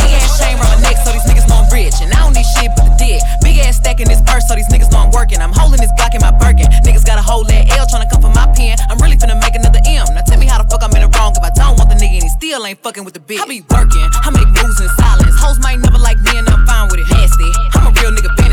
Big 0.00 0.12
ass 0.18 0.38
chain 0.40 0.56
around 0.56 0.80
my 0.80 0.80
neck, 0.88 0.96
so 1.04 1.12
these 1.12 1.26
niggas 1.28 1.46
know 1.48 1.62
I'm 1.62 1.68
rich. 1.70 2.00
And 2.00 2.10
I 2.12 2.24
don't 2.24 2.34
need 2.34 2.48
shit 2.56 2.72
but 2.74 2.88
the 2.88 2.94
dick. 2.96 3.20
Big 3.44 3.60
ass 3.60 3.76
stack 3.76 4.00
in 4.00 4.08
this 4.08 4.22
purse, 4.24 4.48
so 4.48 4.56
these 4.56 4.68
niggas 4.72 4.90
know 4.90 5.04
I'm 5.04 5.12
working. 5.12 5.38
I'm 5.38 5.52
holding 5.52 5.80
this 5.80 5.92
Glock 6.00 6.14
in 6.16 6.22
my 6.24 6.32
Birkin. 6.32 6.66
Niggas 6.82 7.04
got 7.04 7.18
a 7.18 7.24
whole 7.24 7.44
that 7.44 7.68
L 7.76 7.86
tryna 7.86 8.08
come 8.08 8.22
for 8.24 8.32
my 8.32 8.48
pen. 8.56 8.78
I'm 8.88 8.98
really 8.98 9.16
finna 9.20 9.36
make 9.38 9.54
another 9.54 9.80
M. 9.84 10.08
Now 10.16 10.24
tell 10.24 10.40
me 10.40 10.46
how 10.46 10.58
the 10.62 10.66
fuck 10.68 10.82
I'm 10.82 10.94
in 10.96 11.04
the 11.04 11.10
wrong 11.18 11.36
if 11.36 11.44
I 11.44 11.52
don't 11.52 11.76
want 11.76 11.92
the 11.92 11.98
nigga 12.00 12.16
and 12.18 12.24
he 12.24 12.32
still 12.32 12.64
ain't 12.64 12.80
fucking 12.80 13.04
with 13.04 13.14
the 13.14 13.20
bitch. 13.20 13.40
I 13.40 13.46
be 13.46 13.60
working, 13.68 14.08
I 14.24 14.32
make 14.32 14.48
moves 14.48 14.80
in 14.80 14.88
silence. 14.96 15.36
Hoes 15.36 15.60
might 15.60 15.78
never 15.78 15.98
like 15.98 16.18
me 16.24 16.38
and 16.40 16.48
I'm 16.48 16.64
fine 16.66 16.88
with 16.88 17.04
it. 17.04 17.08
Nasty, 17.12 17.50
I'm 17.76 17.88
a 17.88 17.92
real 18.00 18.10
nigga. 18.10 18.43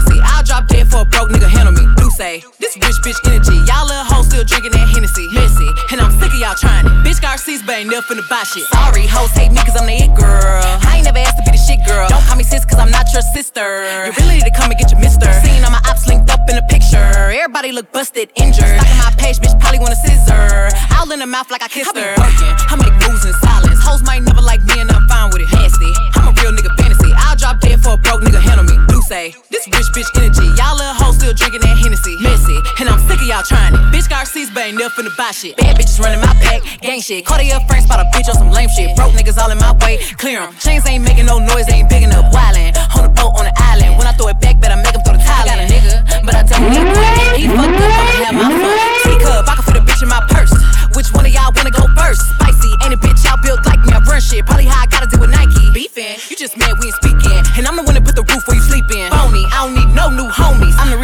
I'll 0.52 0.60
drop 0.60 0.68
dead 0.68 0.92
for 0.92 1.02
a 1.02 1.06
broke 1.08 1.32
nigga 1.32 1.48
handle 1.48 1.72
me. 1.72 1.88
Do 1.96 2.12
say 2.12 2.44
this 2.60 2.76
rich 2.76 3.00
bitch 3.08 3.16
energy. 3.24 3.56
Y'all 3.72 3.88
little 3.88 4.04
hoes 4.04 4.28
still 4.28 4.44
drinking 4.44 4.76
that 4.76 4.84
Hennessy. 4.92 5.32
Messy, 5.32 5.72
and 5.96 6.04
I'm 6.04 6.12
sick 6.20 6.28
of 6.28 6.40
y'all 6.44 6.60
trying 6.60 6.84
it. 6.84 6.92
Bitch 7.08 7.24
got 7.24 7.40
receipts, 7.40 7.64
but 7.64 7.80
ain't 7.80 7.88
never 7.88 8.04
finna 8.04 8.28
buy 8.28 8.44
shit. 8.44 8.68
Sorry, 8.68 9.08
hoes 9.08 9.32
hate 9.32 9.56
me 9.56 9.64
cause 9.64 9.80
I'm 9.80 9.88
the 9.88 9.96
it 9.96 10.12
girl. 10.12 10.60
I 10.84 11.00
ain't 11.00 11.08
never 11.08 11.24
asked 11.24 11.40
to 11.40 11.44
be 11.48 11.56
the 11.56 11.64
shit 11.64 11.80
girl. 11.88 12.04
Don't 12.12 12.20
call 12.28 12.36
me 12.36 12.44
sis 12.44 12.68
cause 12.68 12.84
I'm 12.84 12.92
not 12.92 13.08
your 13.16 13.24
sister. 13.32 13.64
You 14.04 14.12
really 14.20 14.44
need 14.44 14.48
to 14.52 14.52
come 14.52 14.68
and 14.68 14.76
get 14.76 14.92
your 14.92 15.00
mister. 15.00 15.32
Seen 15.40 15.64
all 15.64 15.72
my 15.72 15.80
ops 15.88 16.12
linked 16.12 16.28
up 16.28 16.44
in 16.52 16.60
a 16.60 16.66
picture. 16.68 17.00
Everybody 17.32 17.72
look 17.72 17.88
busted, 17.96 18.28
injured. 18.36 18.68
Stuck 18.76 18.92
in 18.92 19.00
my 19.00 19.16
page, 19.16 19.40
bitch 19.40 19.56
probably 19.56 19.80
want 19.80 19.96
a 19.96 20.00
scissor. 20.04 20.68
All 21.00 21.08
in 21.16 21.24
the 21.24 21.32
mouth 21.32 21.48
like 21.48 21.64
I 21.64 21.72
kissed 21.72 21.96
her. 21.96 22.12
Working, 22.20 22.52
I 22.68 22.76
make 22.76 22.96
moves 23.08 23.24
in 23.24 23.32
silence. 23.40 23.80
Hoes 23.80 24.04
might 24.04 24.20
never 24.20 24.44
like 24.44 24.60
me 24.68 24.84
and 24.84 24.92
I'm 24.92 25.08
fine 25.08 25.32
with 25.32 25.48
it. 25.48 25.50
Nasty, 25.56 25.96
I'm 26.20 26.28
a 26.28 26.36
real 26.44 26.52
nigga 26.52 26.76
fantasy. 26.76 27.16
I'll 27.16 27.40
drop 27.40 27.64
dead 27.64 27.80
for 27.80 27.96
a 27.96 27.98
broke 28.04 28.20
nigga 28.20 28.44
handle 28.44 28.68
me. 28.68 28.91
Do 29.12 29.18
say 29.18 29.36
this 29.52 29.68
rich 29.76 29.92
bitch 29.92 30.08
energy. 30.16 30.48
Y'all 30.56 30.80
little 30.80 30.96
hoes 30.96 31.20
still 31.20 31.36
drinking 31.36 31.60
that 31.68 31.76
Hennessy. 31.76 32.16
Messy, 32.24 32.56
and 32.80 32.88
I'm 32.88 32.96
sick 33.12 33.20
of 33.20 33.28
y'all 33.28 33.44
trying 33.44 33.76
it. 33.76 33.84
Bitch 33.92 34.08
but 34.08 34.64
ain't 34.64 34.80
never 34.80 34.88
finna 34.96 35.12
buy 35.20 35.32
shit. 35.36 35.58
Bad 35.58 35.76
bitches 35.76 36.00
running 36.00 36.24
my 36.24 36.32
pack, 36.40 36.64
gang 36.80 37.02
shit. 37.02 37.26
Cartier 37.26 37.60
friends 37.68 37.84
spot 37.92 38.00
a 38.00 38.08
bitch 38.16 38.32
on 38.32 38.40
some 38.40 38.52
lame 38.52 38.70
shit. 38.72 38.96
Broke 38.96 39.12
niggas 39.12 39.36
all 39.36 39.52
in 39.52 39.60
my 39.60 39.76
way, 39.84 40.00
clear 40.16 40.40
'em. 40.40 40.56
Chains 40.64 40.88
ain't 40.88 41.04
making 41.04 41.26
no 41.26 41.40
noise, 41.40 41.68
they 41.68 41.84
ain't 41.84 41.90
big 41.90 42.04
enough. 42.04 42.32
Wildin' 42.32 42.72
on 42.96 43.04
the 43.04 43.12
boat 43.12 43.36
on 43.36 43.44
the 43.44 43.56
island. 43.60 43.98
When 43.98 44.08
I 44.08 44.14
throw 44.16 44.32
it 44.32 44.40
back, 44.40 44.62
better 44.62 44.80
make 44.80 44.96
'em 44.96 45.04
throw 45.04 45.18
the 45.18 45.24
tile. 45.24 45.44
I 45.44 45.46
got 45.46 45.60
a 45.60 45.68
nigga, 45.68 46.24
but 46.24 46.34
I 46.36 46.44
don't 46.44 46.72
need 46.72 46.88
one. 46.88 47.36
He 47.36 47.52
fucked 47.52 47.84
up, 47.84 47.92
I'ma 48.00 48.16
have 48.24 48.36
my 48.40 48.48
fun. 48.48 48.78
Teacup, 49.04 49.50
I 49.52 49.54
can 49.60 49.64
fit 49.68 49.76
a 49.76 49.82
bitch 49.84 50.02
in 50.04 50.08
my 50.08 50.24
purse. 50.32 50.56
Which 50.96 51.12
one 51.12 51.26
of 51.26 51.34
y'all 51.36 51.52
wanna 51.56 51.72
go 51.72 51.84
first? 52.00 52.22
Spicy, 52.40 52.72
ain't 52.84 52.94
a 52.96 52.98
bitch 52.98 53.20
y'all 53.28 53.40
built 53.44 53.60
like 53.68 53.84
me. 53.84 53.92
I 53.92 54.00
run 54.00 54.22
shit, 54.22 54.46
probably 54.46 54.72
how 54.72 54.84
I 54.84 54.88
gotta 54.88 55.08
deal 55.08 55.20
with 55.20 55.32
Nike. 55.32 55.68
Beefin', 55.76 56.16
you 56.30 56.36
just 56.36 56.56
mad 56.56 56.80
we 56.80 56.88
ain't 56.88 56.96
speaking. 56.96 57.40
And 57.58 57.68
I'm 57.68 57.76
the 57.76 57.84
one 57.84 58.01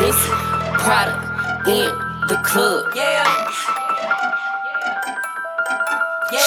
Missy, 0.00 0.30
product 0.78 1.68
in 1.68 1.88
the 2.28 2.36
club. 2.42 2.92
Yeah. 2.94 3.24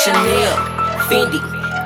Chanel, 0.04 0.58
Fendi 1.08 1.42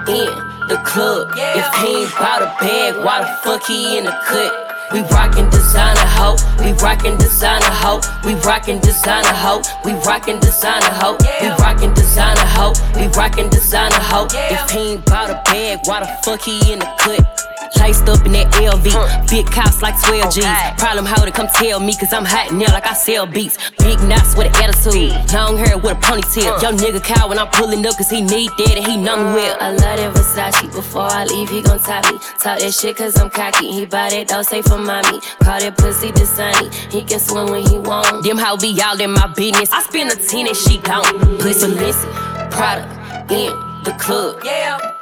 in 0.08 0.68
the 0.68 0.77
club. 0.84 1.32
If 1.36 1.75
he 1.75 2.04
ain't 2.04 2.12
bought 2.16 2.42
a 2.42 2.54
bag, 2.60 2.96
why 3.04 3.22
the 3.22 3.27
fuck 3.44 3.66
he 3.66 3.98
in 3.98 4.06
the 4.06 4.12
cut? 4.25 4.67
We 4.94 5.01
rockin' 5.01 5.50
designer 5.50 6.08
hoe, 6.15 6.38
we 6.60 6.72
rockin' 6.82 7.17
designer 7.17 7.65
hoe, 7.65 8.00
we 8.24 8.36
rockin' 8.36 8.79
designer 8.79 9.34
hoe, 9.34 9.62
we 9.84 9.91
rockin' 10.06 10.39
designer 10.39 10.94
hoe, 10.94 11.17
we 11.41 11.50
rockin' 11.62 11.94
designer 11.94 12.46
hoe, 12.56 12.74
we 12.96 13.08
rockin' 13.08 13.50
designer 13.50 14.00
hoe. 14.00 14.27
If 14.32 14.70
he 14.72 14.94
ain't 14.94 15.06
bought 15.06 15.29
a 15.29 15.41
bag, 15.44 15.79
why 15.84 16.00
the 16.00 16.08
fuck 16.24 16.41
he 16.41 16.72
in 16.72 16.79
the 16.79 16.86
cut? 17.00 17.57
Laced 17.80 18.08
up 18.08 18.26
in 18.26 18.32
that 18.34 18.48
LV. 18.54 19.30
Big 19.30 19.46
cops 19.48 19.82
like 19.82 20.00
12 20.02 20.34
G's. 20.34 20.46
Problem 20.78 21.06
holder, 21.06 21.32
come 21.32 21.48
tell 21.48 21.80
me, 21.80 21.96
cause 21.96 22.14
I'm 22.14 22.26
hot 22.26 22.54
now 22.54 22.72
like 22.72 22.88
I 22.88 22.94
sell 22.94 23.26
beats. 23.26 23.58
Big 23.80 24.00
knots 24.04 24.36
with 24.36 24.48
an 24.48 24.64
attitude. 24.64 25.12
Long 25.34 25.58
hair 25.58 25.78
with 25.78 25.98
a 25.98 26.02
ponytail. 26.02 26.62
Yo 26.62 26.72
nigga 26.72 27.04
cow 27.04 27.30
when 27.30 27.40
I'm 27.40 27.48
pulling 27.50 27.86
up, 27.86 27.98
cause 27.98 28.10
he 28.10 28.22
need 28.22 28.50
that 28.58 28.78
and 28.78 28.86
he 28.86 28.98
know 28.98 29.18
me 29.18 29.36
well. 29.36 29.58
I 29.60 29.72
love 29.72 29.98
that 29.98 30.14
Versace. 30.16 30.72
Before 30.74 31.10
I 31.10 31.26
leave, 31.26 31.50
he 31.50 31.62
gon' 31.62 31.80
top 31.80 32.06
me. 32.12 32.20
Talk 32.40 32.60
that 32.60 32.74
shit 32.74 32.96
cause 32.96 33.18
I'm 33.20 33.30
cocky. 33.30 33.72
He 33.72 33.86
buy 33.86 34.10
that 34.10 34.28
dog, 34.28 34.46
say 34.46 34.62
for 34.62 34.78
mommy. 34.78 35.20
Call 35.44 35.60
that 35.60 35.78
pussy 35.78 36.10
Dasani. 36.12 36.74
He 36.92 37.04
can 37.04 37.20
swim 37.20 37.48
when 37.52 37.66
he 37.68 37.78
want. 37.78 38.24
Them 38.24 38.38
how 38.38 38.58
be 38.58 38.80
all 38.82 39.00
in 39.00 39.12
my 39.12 39.28
business. 39.36 39.72
I 39.72 39.82
spend 39.84 40.12
a 40.12 40.16
10 40.16 40.48
and 40.48 40.56
she 40.56 40.78
gone. 40.80 41.38
Pussy 41.40 41.68
listen, 41.68 42.10
product 42.52 42.92
in 43.32 43.52
the 43.84 43.96
club. 44.00 44.42
Yeah. 44.44 44.97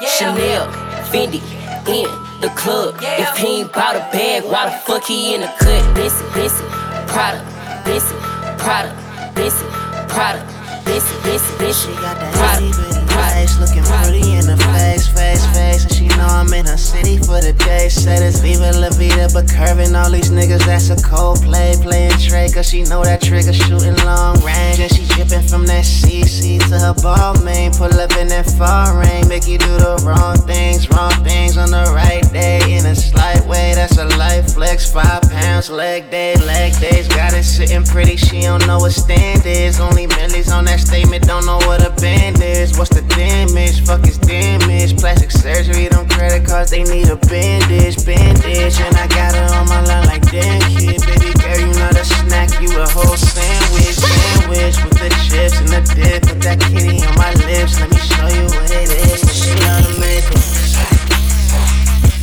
Chanel, 0.00 0.66
Fendi, 1.12 1.40
in 1.86 2.10
the 2.40 2.48
club. 2.56 2.96
If 3.00 3.36
he 3.36 3.60
ain't 3.60 3.72
bought 3.72 3.94
a 3.94 4.00
bag, 4.10 4.42
why 4.42 4.66
the 4.66 4.76
fuck 4.78 5.04
he 5.04 5.34
in 5.34 5.42
the 5.42 5.46
cut? 5.46 5.94
Listen, 5.94 6.26
listen, 6.34 6.66
product, 7.06 7.46
listen, 7.86 8.18
product, 8.58 8.96
listen, 9.36 9.68
product, 10.08 10.46
listen, 10.86 11.22
listen, 11.22 11.58
listen, 11.58 11.94
product. 11.94 13.03
Face 13.44 13.60
looking 13.60 13.84
pretty 13.84 14.24
in 14.40 14.46
the 14.46 14.56
face, 14.72 15.06
face, 15.06 15.44
face. 15.52 15.84
And 15.84 15.92
she 15.92 16.08
know 16.16 16.24
I'm 16.24 16.50
in 16.54 16.64
her 16.64 16.78
city 16.78 17.18
for 17.18 17.44
the 17.44 17.52
day. 17.52 17.90
Said 17.90 18.22
it's 18.22 18.40
Viva 18.40 18.72
La 18.72 18.88
Vida, 18.88 19.28
but 19.34 19.44
curving 19.52 19.94
all 19.94 20.08
these 20.08 20.30
niggas, 20.30 20.64
that's 20.64 20.88
a 20.88 20.96
cold 21.04 21.42
play. 21.42 21.76
Playing 21.82 22.16
Trey, 22.16 22.48
cause 22.48 22.66
she 22.70 22.84
know 22.84 23.04
that 23.04 23.20
trigger 23.20 23.52
shooting 23.52 23.96
long 24.08 24.40
range. 24.40 24.80
And 24.80 24.90
she 24.90 25.04
dripping 25.12 25.44
from 25.44 25.66
that 25.66 25.84
CC 25.84 26.56
to 26.56 26.78
her 26.88 26.94
Balmain. 27.04 27.76
Pull 27.76 27.92
up 28.00 28.16
in 28.16 28.28
that 28.28 28.48
rain, 28.96 29.28
make 29.28 29.46
you 29.46 29.58
do 29.58 29.76
the 29.76 30.00
wrong 30.08 30.38
things, 30.48 30.88
wrong 30.88 31.12
things 31.22 31.58
on 31.58 31.70
the 31.70 31.84
right 31.92 32.24
day. 32.32 32.64
In 32.72 32.86
a 32.86 32.94
slight 32.94 33.44
way, 33.44 33.74
that's 33.74 33.98
a 33.98 34.08
life 34.16 34.54
flex. 34.54 34.90
Five 34.90 35.20
pounds, 35.54 35.70
leg 35.70 36.10
day, 36.10 36.34
leg 36.46 36.72
days. 36.80 37.08
Got 37.08 37.32
it 37.34 37.44
sitting 37.44 37.84
pretty, 37.84 38.16
she 38.16 38.42
don't 38.42 38.66
know 38.66 38.78
what 38.78 38.92
stand 38.92 39.46
is. 39.46 39.80
Only 39.80 40.06
millies 40.06 40.50
on 40.50 40.64
that 40.64 40.80
statement, 40.80 41.26
don't 41.26 41.46
know 41.46 41.58
what 41.66 41.80
a 41.86 41.90
band 42.00 42.42
is. 42.42 42.76
What's 42.76 42.90
the 42.90 43.02
damage? 43.14 43.84
Fuck 43.86 44.06
is 44.06 44.18
damage. 44.18 44.96
Plastic 44.98 45.30
surgery, 45.30 45.88
them 45.88 46.08
credit 46.08 46.46
cards, 46.46 46.70
they 46.70 46.82
need 46.82 47.08
a 47.08 47.16
bandage, 47.16 48.04
bandage. 48.04 48.80
And 48.80 48.96
I 48.96 49.06
got 49.08 49.34
her 49.34 49.48
on 49.58 49.68
my 49.68 49.80
line 49.84 50.06
like 50.06 50.22
damn 50.30 50.60
kid, 50.74 51.00
baby 51.06 51.32
girl, 51.38 51.60
you 51.60 51.72
not 51.78 51.94
a 51.96 52.04
snack, 52.04 52.50
you 52.60 52.70
a 52.78 52.88
whole 52.88 53.16
sandwich, 53.16 53.96
sandwich 53.96 54.76
with 54.84 54.98
the 54.98 55.10
chips 55.28 55.60
and 55.60 55.68
the 55.68 55.82
dip. 55.94 56.22
Put 56.22 56.40
that 56.42 56.60
kitty 56.60 57.04
on 57.06 57.14
my 57.16 57.32
lips, 57.46 57.78
let 57.80 57.90
me 57.90 57.98
show 57.98 58.28
you 58.28 58.46
what 58.50 58.70
it 58.70 58.90
is. 58.90 59.22
She 59.30 59.54
know 59.62 59.78
the 59.86 59.92
makeup, 60.02 60.42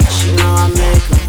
she 0.10 0.36
know 0.36 0.52
I 0.56 0.68
make 0.68 1.12
'em. 1.12 1.21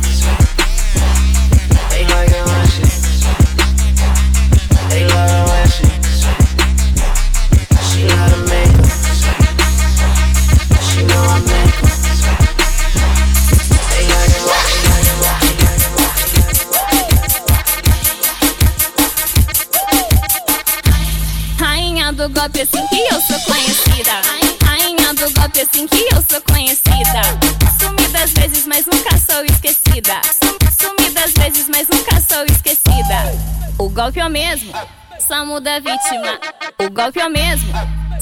Golpe 33.92 34.19
é 34.19 34.25
o 34.25 34.30
mesmo, 34.30 34.73
só 35.21 35.45
muda 35.45 35.76
a 35.76 35.78
vítima. 35.78 36.40
O 36.78 36.90
golpe 36.90 37.21
é 37.21 37.26
o 37.26 37.30
mesmo, 37.30 37.73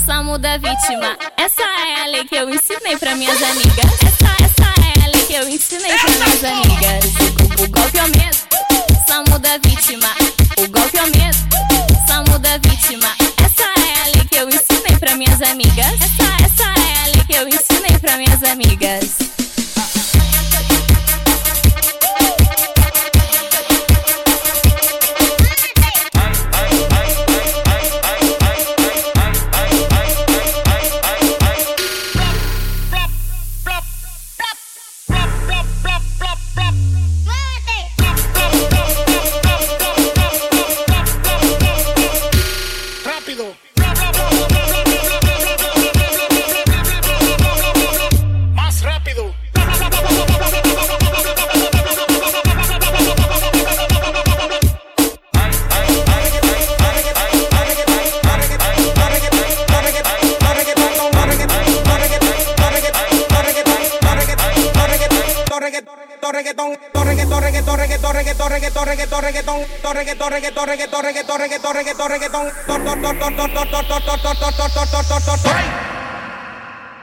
só 0.05 0.23
muda 0.23 0.55
a 0.55 0.59
vítima. 0.59 1.17
Essa 1.37 1.63
é 1.63 2.03
a 2.03 2.07
lei 2.07 2.25
que 2.25 2.35
eu 2.35 2.51
ensinei 2.51 2.97
pra 2.97 3.15
minhas 3.15 3.41
amigas. 3.41 3.79
Essa, 3.79 4.45
essa 4.45 4.81
é 4.81 5.05
a 5.05 5.07
lei 5.07 5.25
que 5.27 5.35
eu 5.35 5.49
ensinei 5.49 5.97
pra 5.97 6.11
minhas 6.11 6.45
amigas. 6.45 7.05
O, 7.61 7.69
golpe 7.69 7.99
é 7.99 8.03
o 8.03 8.09
mesmo, 8.09 8.43
só 9.07 9.23
muda 9.31 9.55
a 9.55 9.59
vítima. 9.59 10.09
O 10.59 10.69
golpe 10.69 10.99
é 10.99 11.03
o 11.03 11.11
mesmo, 11.11 11.49
só 12.07 12.25
muda 12.31 12.55
a 12.55 12.59
vítima. 12.59 13.09
Essa 13.45 13.63
é 13.63 14.01
a 14.01 14.05
lei 14.17 14.25
que 14.29 14.37
eu 14.37 14.49
ensinei 14.49 14.97
pra 14.99 15.15
minhas 15.15 15.41
amigas. 15.41 15.87
Essa, 15.87 16.45
essa 16.45 16.65
é 16.65 17.03
a 17.03 17.07
lei 17.15 17.25
que 17.25 17.35
eu 17.35 17.49
ensinei 17.49 17.97
pra 17.99 18.17
minhas 18.17 18.43
amigas. 18.43 19.30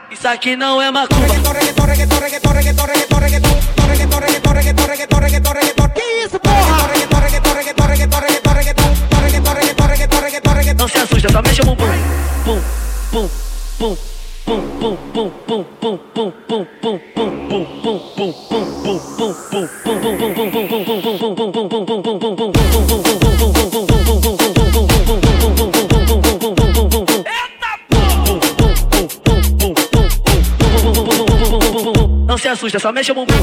Isso 0.10 0.28
aqui 0.28 0.56
não 0.56 0.82
é 0.82 0.90
macumba. 0.92 1.28
Que 5.90 6.02
isso, 6.24 6.40
porra? 6.40 6.88
Não 10.74 10.88
se 10.88 10.98
assusta, 10.98 11.30
só 11.32 11.42
mexe 11.42 11.62
o 11.62 11.66
bumbum. 11.66 11.86
Pum, 12.46 12.62
pum, 13.12 13.30
pum, 13.80 13.98
não 32.26 32.38
se 32.38 32.48
assusta, 32.48 32.80
só 32.80 32.92
mexe 32.92 33.12
o 33.12 33.16
bumbum. 33.16 33.34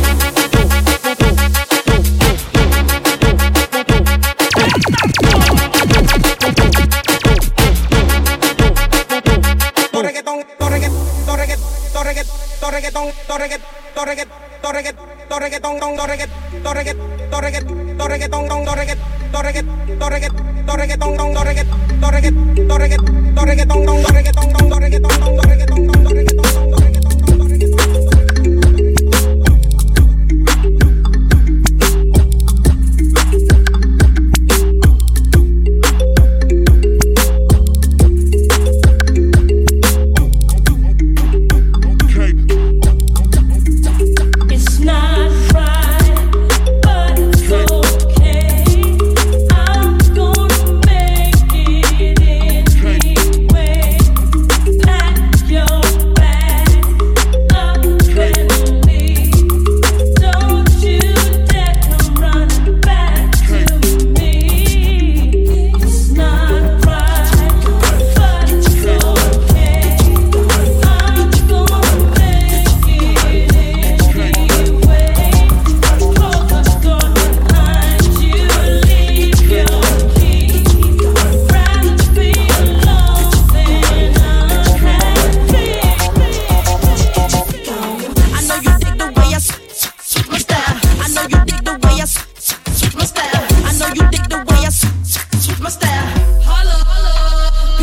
reggaetón, 12.94 13.12
to 13.26 13.38
reggaetón, 13.38 13.66
to 13.94 14.04
reggaetón, 14.04 14.38
to 14.62 14.72
reggaetón, 14.72 15.09
to 15.28 15.38
reggaetón, 15.40 16.62
to 16.62 16.74
reggaetón, 16.74 17.30
to 17.30 17.40
reggaetón, 17.40 17.98
to 17.98 18.09
reggaetón, 18.09 18.48
to 18.48 18.48
reggaetón, 18.48 18.48
to 18.48 18.68
reggaetón, 18.68 19.33
to 19.33 19.42
reggaetón, 19.42 19.98
to 19.98 20.11
reggaetón, 20.11 20.66
to 20.66 20.76
reggaetón, 20.76 21.07
to 21.07 21.16
reggaetón, 21.16 21.26
to 21.26 21.40
reggaetón, 21.40 21.74
to 22.00 22.11
reggaetón, 22.11 22.68
to 22.68 22.78
reggaetón, 22.78 23.35
to 23.35 23.44
reggaetón, 23.44 24.13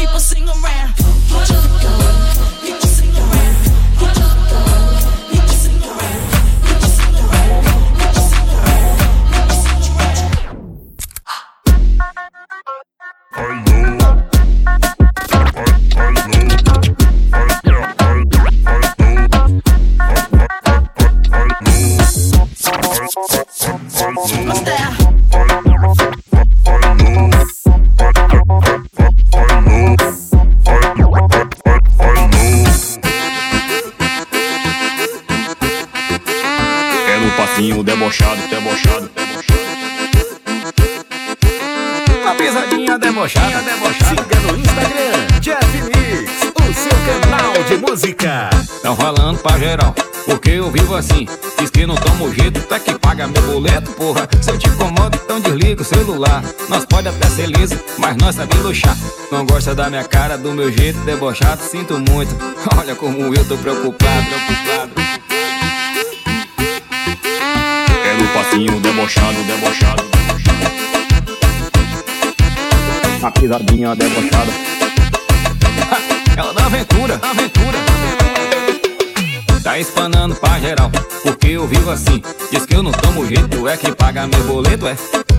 people 0.02 0.20
sing 0.20 0.50
around. 0.50 2.11
Assim. 51.02 51.28
Diz 51.60 51.70
que 51.70 51.86
não 51.86 51.96
tomo 51.96 52.34
jeito, 52.34 52.62
tá 52.62 52.80
que 52.80 52.98
paga 52.98 53.28
meu 53.28 53.42
boleto, 53.44 53.92
porra. 53.92 54.28
Se 54.42 54.52
eu 54.52 54.58
te 54.58 54.70
incomodo, 54.70 55.20
então 55.24 55.42
desliga 55.42 55.82
o 55.82 55.86
celular. 55.86 56.44
Nós 56.70 56.86
pode 56.86 57.08
até 57.08 57.28
ser 57.28 57.48
liso, 57.48 57.78
mas 57.98 58.16
nós 58.18 58.36
sabemos 58.36 58.64
luxar. 58.64 58.96
Não 59.32 59.46
gosta 59.46 59.76
da 59.76 59.90
minha 59.90 60.04
cara, 60.04 60.38
do 60.38 60.54
meu 60.54 60.72
jeito 60.72 61.00
debochado, 61.00 61.62
sinto 61.62 62.00
muito. 62.00 62.36
Olha 62.78 62.96
como 62.96 63.34
eu 63.34 63.46
tô 63.46 63.58
preocupado, 63.58 64.26
preocupado. 64.26 64.92
É 68.06 68.14
no 68.14 68.28
passinho 68.30 68.80
debochado, 68.80 69.44
debochado. 69.44 70.04
A 73.24 73.32
pisadinha 73.32 73.96
debochada. 73.96 74.52
Ela 76.38 76.54
dá 76.54 76.66
aventura, 76.66 77.20
aventura. 77.22 78.21
Tá 79.72 79.80
espanando 79.80 80.36
pra 80.36 80.60
geral, 80.60 80.92
porque 81.24 81.48
eu 81.48 81.66
vivo 81.66 81.92
assim. 81.92 82.22
Diz 82.52 82.66
que 82.66 82.76
eu 82.76 82.84
não 82.84 82.92
tomo 82.92 83.26
jeito, 83.26 83.70
é 83.70 83.78
que 83.78 83.90
paga 83.96 84.28
meu 84.28 84.44
boleto, 84.44 84.86
é. 84.86 84.98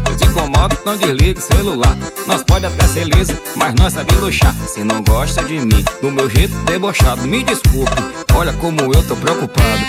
Eu 0.08 0.16
te 0.16 0.24
incomodo, 0.24 0.74
não 0.86 0.96
desliga 0.96 1.38
o 1.38 1.42
celular. 1.42 1.94
Nós 2.26 2.42
pode 2.42 2.64
até 2.64 2.86
ser 2.86 3.04
liso, 3.04 3.36
mas 3.56 3.74
nós 3.74 3.92
sabemos 3.92 4.22
luxar. 4.22 4.54
Se 4.66 4.82
não 4.82 5.02
gosta 5.02 5.44
de 5.44 5.60
mim, 5.60 5.84
do 6.00 6.10
meu 6.10 6.30
jeito 6.30 6.54
debochado, 6.64 7.20
me 7.28 7.44
desculpe. 7.44 7.92
Olha 8.34 8.54
como 8.54 8.80
eu 8.80 9.06
tô 9.06 9.14
preocupado. 9.16 9.82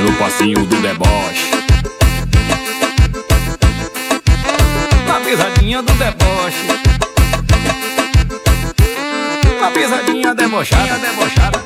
No 0.00 0.12
passinho 0.12 0.64
do 0.64 0.76
deboche. 0.76 1.50
A 5.12 5.20
pisadinha 5.24 5.82
do 5.82 5.92
deboche. 5.94 6.81
A 9.62 9.70
pisadinha 9.70 10.34
debochada, 10.34 10.98
debochada. 10.98 11.62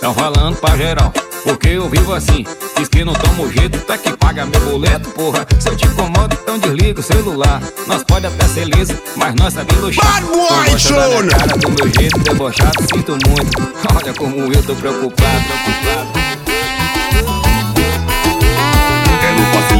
Tão 0.00 0.14
falando 0.14 0.56
pra 0.56 0.74
geral, 0.78 1.12
porque 1.44 1.68
eu 1.68 1.88
vivo 1.90 2.14
assim. 2.14 2.46
Diz 2.78 2.88
que 2.88 3.04
não 3.04 3.12
tomo 3.12 3.50
jeito, 3.52 3.78
tá 3.80 3.98
que 3.98 4.16
paga 4.16 4.46
meu 4.46 4.60
boleto, 4.60 5.10
porra. 5.10 5.46
Se 5.60 5.68
eu 5.68 5.76
te 5.76 5.86
incomodo, 5.86 6.34
então 6.42 6.58
desliga 6.58 7.00
o 7.00 7.02
celular. 7.02 7.60
Nós 7.86 8.02
pode 8.04 8.26
até 8.26 8.44
ser 8.46 8.64
liso, 8.64 8.98
mas 9.16 9.34
nós 9.34 9.52
sabemos 9.52 9.84
luxar. 9.84 10.22
Não 10.22 11.22
minha 11.22 11.28
cara, 11.28 11.58
do 11.58 11.70
meu 11.70 11.92
jeito 12.00 12.18
debochado, 12.20 12.82
sinto 12.94 13.12
muito. 13.12 13.62
Olha 13.94 14.14
como 14.14 14.52
eu 14.52 14.62
tô 14.62 14.74
preocupado, 14.74 15.44
preocupado. 15.44 16.24
É 19.22 19.32
no 19.32 19.46
passinho 19.52 19.73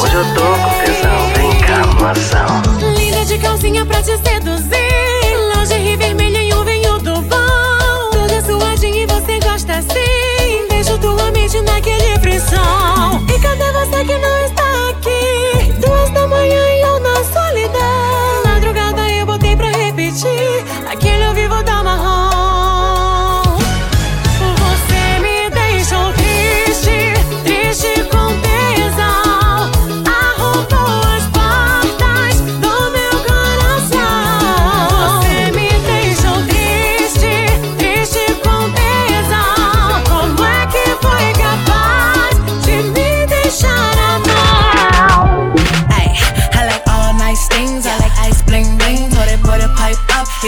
hoje 0.00 0.14
eu 0.14 0.34
tô 0.34 0.40
com 0.40 0.84
tesão, 0.84 1.28
vem 1.36 1.60
cá, 1.60 1.86
moção. 1.86 2.94
Linda 2.94 3.24
de 3.24 3.38
calcinha 3.38 3.84
pra 3.84 4.02
te 4.02 4.16
seduzir 4.18 4.81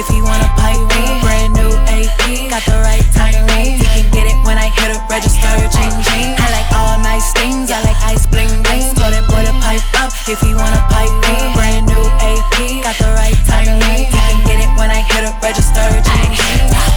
if 0.05 0.17
you 0.17 0.25
wanna 0.25 0.49
pipe 0.61 0.81
me. 0.93 1.03
Brand 1.25 1.55
new 1.57 1.73
AP, 1.89 2.51
got 2.53 2.65
the 2.69 2.77
right 2.85 3.05
timing. 3.17 3.81
You 3.81 3.89
can 3.89 4.07
get 4.13 4.27
it 4.29 4.37
when 4.45 4.59
I 4.59 4.69
hit 4.69 4.93
it, 4.93 5.01
register, 5.09 5.53
ching. 5.73 6.37
I 6.37 6.47
like 6.53 6.69
all 6.77 7.01
nice 7.01 7.33
things. 7.33 7.71
I 7.71 7.81
like 7.81 7.97
ice 8.05 8.27
bling 8.27 8.53
bling. 8.63 8.85
Told 8.95 9.17
it 9.17 9.25
boy 9.33 9.45
to 9.49 9.55
pipe 9.65 9.85
up 9.97 10.13
if 10.29 10.41
you 10.45 10.57
wanna 10.57 10.83
pipe 10.93 11.15
me. 11.25 11.37
Brand 11.57 11.89
new 11.89 12.05
AP, 12.21 12.85
got 12.85 12.97
the 13.01 13.09
right 13.17 13.39
timing. 13.49 13.81
You 13.81 14.13
can 14.13 14.37
get 14.45 14.61
it 14.61 14.71
when 14.77 14.91
I 14.93 15.01
hit 15.01 15.25
it, 15.25 15.35
register, 15.41 15.89
ching. 16.05 16.33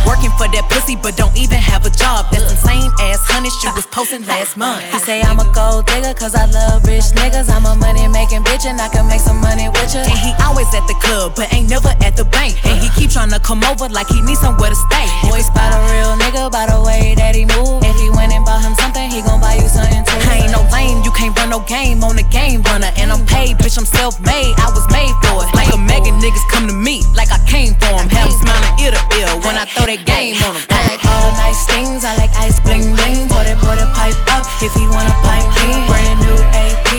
Working 0.03 0.33
for 0.35 0.47
that 0.51 0.67
pussy, 0.67 0.95
but 0.95 1.15
don't 1.15 1.35
even 1.37 1.59
have 1.59 1.85
a 1.85 1.91
job. 1.91 2.27
That's 2.31 2.51
the 2.51 2.59
same 2.59 2.91
ass 2.99 3.23
honey 3.31 3.51
she 3.61 3.67
was 3.71 3.86
posting 3.97 4.21
last 4.29 4.55
month. 4.57 4.85
He 4.93 4.99
say 4.99 5.25
I'm 5.25 5.39
a 5.41 5.47
gold 5.57 5.89
digger, 5.89 6.13
cause 6.13 6.35
I 6.35 6.45
love 6.45 6.85
rich 6.85 7.09
niggas. 7.17 7.49
I'm 7.49 7.65
a 7.65 7.73
money 7.73 8.05
making 8.07 8.45
bitch, 8.45 8.69
and 8.69 8.77
I 8.79 8.89
can 8.93 9.09
make 9.09 9.21
some 9.21 9.41
money 9.41 9.73
with 9.73 9.89
you. 9.97 10.05
And 10.05 10.19
he 10.21 10.37
always 10.45 10.69
at 10.77 10.85
the 10.85 10.93
club, 11.01 11.33
but 11.35 11.49
ain't 11.51 11.67
never 11.67 11.89
at 12.05 12.13
the 12.13 12.25
bank. 12.29 12.53
And 12.61 12.77
he 12.77 12.93
keep 12.93 13.09
trying 13.09 13.33
to 13.33 13.39
come 13.39 13.65
over 13.65 13.89
like 13.89 14.05
he 14.07 14.21
needs 14.21 14.39
somewhere 14.39 14.69
to 14.69 14.77
stay. 14.77 15.07
Boy, 15.25 15.41
spot 15.41 15.73
a 15.73 15.81
real 15.89 16.13
nigga 16.13 16.53
by 16.53 16.69
the 16.69 16.77
way 16.85 17.17
that 17.17 17.33
he 17.33 17.49
move. 17.49 17.81
If 17.81 17.97
he 17.97 18.13
went 18.13 18.29
and 18.37 18.45
bought 18.45 18.61
him 18.61 18.77
something, 18.77 19.09
he 19.09 19.25
gon' 19.25 19.41
buy 19.41 19.57
you 19.57 19.65
something 19.65 20.05
too. 20.05 20.21
I 20.29 20.45
ain't 20.45 20.53
no 20.53 20.61
lame, 20.69 21.01
you 21.01 21.09
can't 21.17 21.33
run 21.33 21.49
no 21.49 21.65
game 21.65 22.05
on 22.05 22.21
the 22.21 22.27
game 22.29 22.61
runner. 22.69 22.93
And 23.01 23.09
I'm 23.09 23.25
paid, 23.25 23.57
bitch, 23.57 23.81
I'm 23.81 23.89
self 23.89 24.21
made, 24.21 24.53
I 24.61 24.69
was 24.77 24.85
made 24.93 25.09
for 25.25 25.41
it. 25.41 25.49
Like 25.57 25.73
a 25.73 25.79
mega 25.81 26.13
niggas 26.13 26.45
come 26.53 26.69
to 26.69 26.77
me, 26.77 27.01
like 27.17 27.33
I 27.33 27.41
came 27.49 27.73
for 27.81 27.97
him. 27.97 28.13
Have 28.13 28.29
him 28.29 28.37
smiling 28.45 28.77
ear 28.77 28.93
to 28.93 29.01
ear 29.17 29.29
when 29.41 29.57
I 29.57 29.65
throw 29.65 29.89
that 29.89 30.05
game 30.05 30.37
on 30.45 30.53
him. 30.53 30.61
I 30.69 30.85
like 30.85 31.01
all 31.01 31.33
nice 31.41 31.65
things, 31.65 32.05
I 32.05 32.13
like 32.21 32.29
ice 32.37 32.61
bling 32.61 32.93
bling. 32.93 33.25
Pour 33.25 33.41
that, 33.41 33.57
pour 33.57 33.73
that 33.73 33.86
pipe 33.93 34.17
up 34.33 34.45
if 34.61 34.73
you 34.75 34.89
wanna 34.89 35.13
pipe 35.23 35.47
me. 35.61 35.87
Brand 35.87 36.19
new 36.25 36.37
AP, 36.53 36.89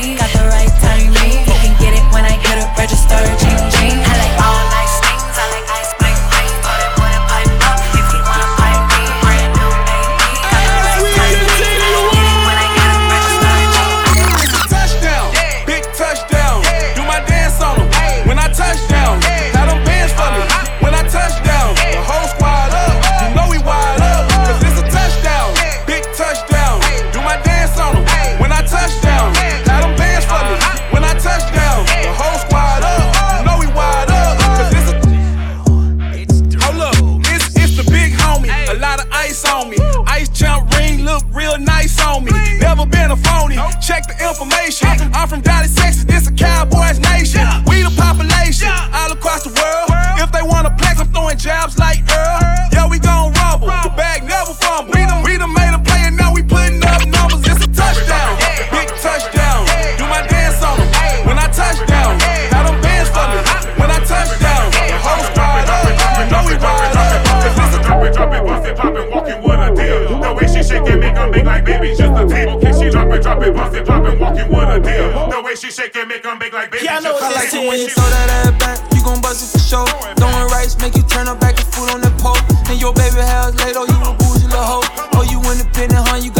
she 73.44 73.51
drop 73.51 73.74
it, 73.74 73.85
drop 73.85 74.05
it, 74.05 74.18
bust 74.18 74.38
it, 74.38 74.48
pop 74.48 74.48
it, 74.48 74.48
walking 74.48 74.48
with 74.48 74.68
a 74.68 74.79
deal. 74.81 75.31
The 75.31 75.42
way 75.42 75.55
she 75.55 75.70
shake 75.70 75.94
it, 75.94 76.09
make 76.09 76.24
her 76.24 76.37
big 76.38 76.53
like 76.53 76.70
baby, 76.70 76.85
Yeah, 76.85 76.98
I 76.98 77.01
know 77.01 77.18
just 77.18 77.22
a 77.22 77.35
what 77.35 77.51
tip. 77.51 77.68
When 77.68 77.79
you 77.79 77.88
throw 77.88 78.09
that 78.11 78.29
ass 78.31 78.59
back, 78.59 78.79
you 78.94 79.03
gon' 79.03 79.20
bust 79.20 79.42
it 79.42 79.51
for 79.55 79.62
sure. 79.62 79.88
Throwing 80.16 80.48
rice, 80.51 80.79
make 80.81 80.96
you 80.96 81.03
turn 81.03 81.29
up 81.29 81.40
back 81.40 81.59
and 81.59 81.68
food 81.74 81.90
on 81.90 82.01
the 82.01 82.11
pole. 82.18 82.38
And 82.68 82.81
your 82.81 82.92
baby 82.92 83.22
house 83.22 83.55
later, 83.59 83.87
you 83.87 83.98
a 84.03 84.12
bougie 84.18 84.48
little 84.51 84.83
hoe. 84.83 84.87
Oh, 85.14 85.22
you 85.22 85.38
independent, 85.51 86.03
huh? 86.09 86.18
You 86.18 86.31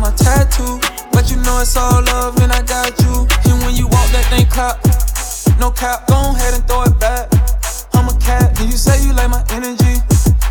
my 0.00 0.10
tattoo. 0.14 0.78
But 1.12 1.30
you 1.30 1.36
know 1.42 1.60
it's 1.60 1.76
all 1.76 2.02
love 2.02 2.38
and 2.38 2.52
I 2.52 2.62
got 2.62 2.94
you. 3.02 3.26
And 3.50 3.58
when 3.62 3.74
you 3.74 3.86
walk 3.86 4.08
that 4.14 4.26
thing 4.30 4.46
clap, 4.46 4.78
no 5.58 5.70
cap, 5.70 6.06
go 6.06 6.14
ahead 6.14 6.54
and 6.54 6.64
throw 6.66 6.84
it 6.84 6.98
back. 6.98 7.26
I'm 7.94 8.06
a 8.08 8.14
cat, 8.22 8.54
and 8.60 8.70
you 8.70 8.78
say 8.78 8.94
you 9.02 9.12
like 9.12 9.30
my 9.30 9.42
energy. 9.50 9.98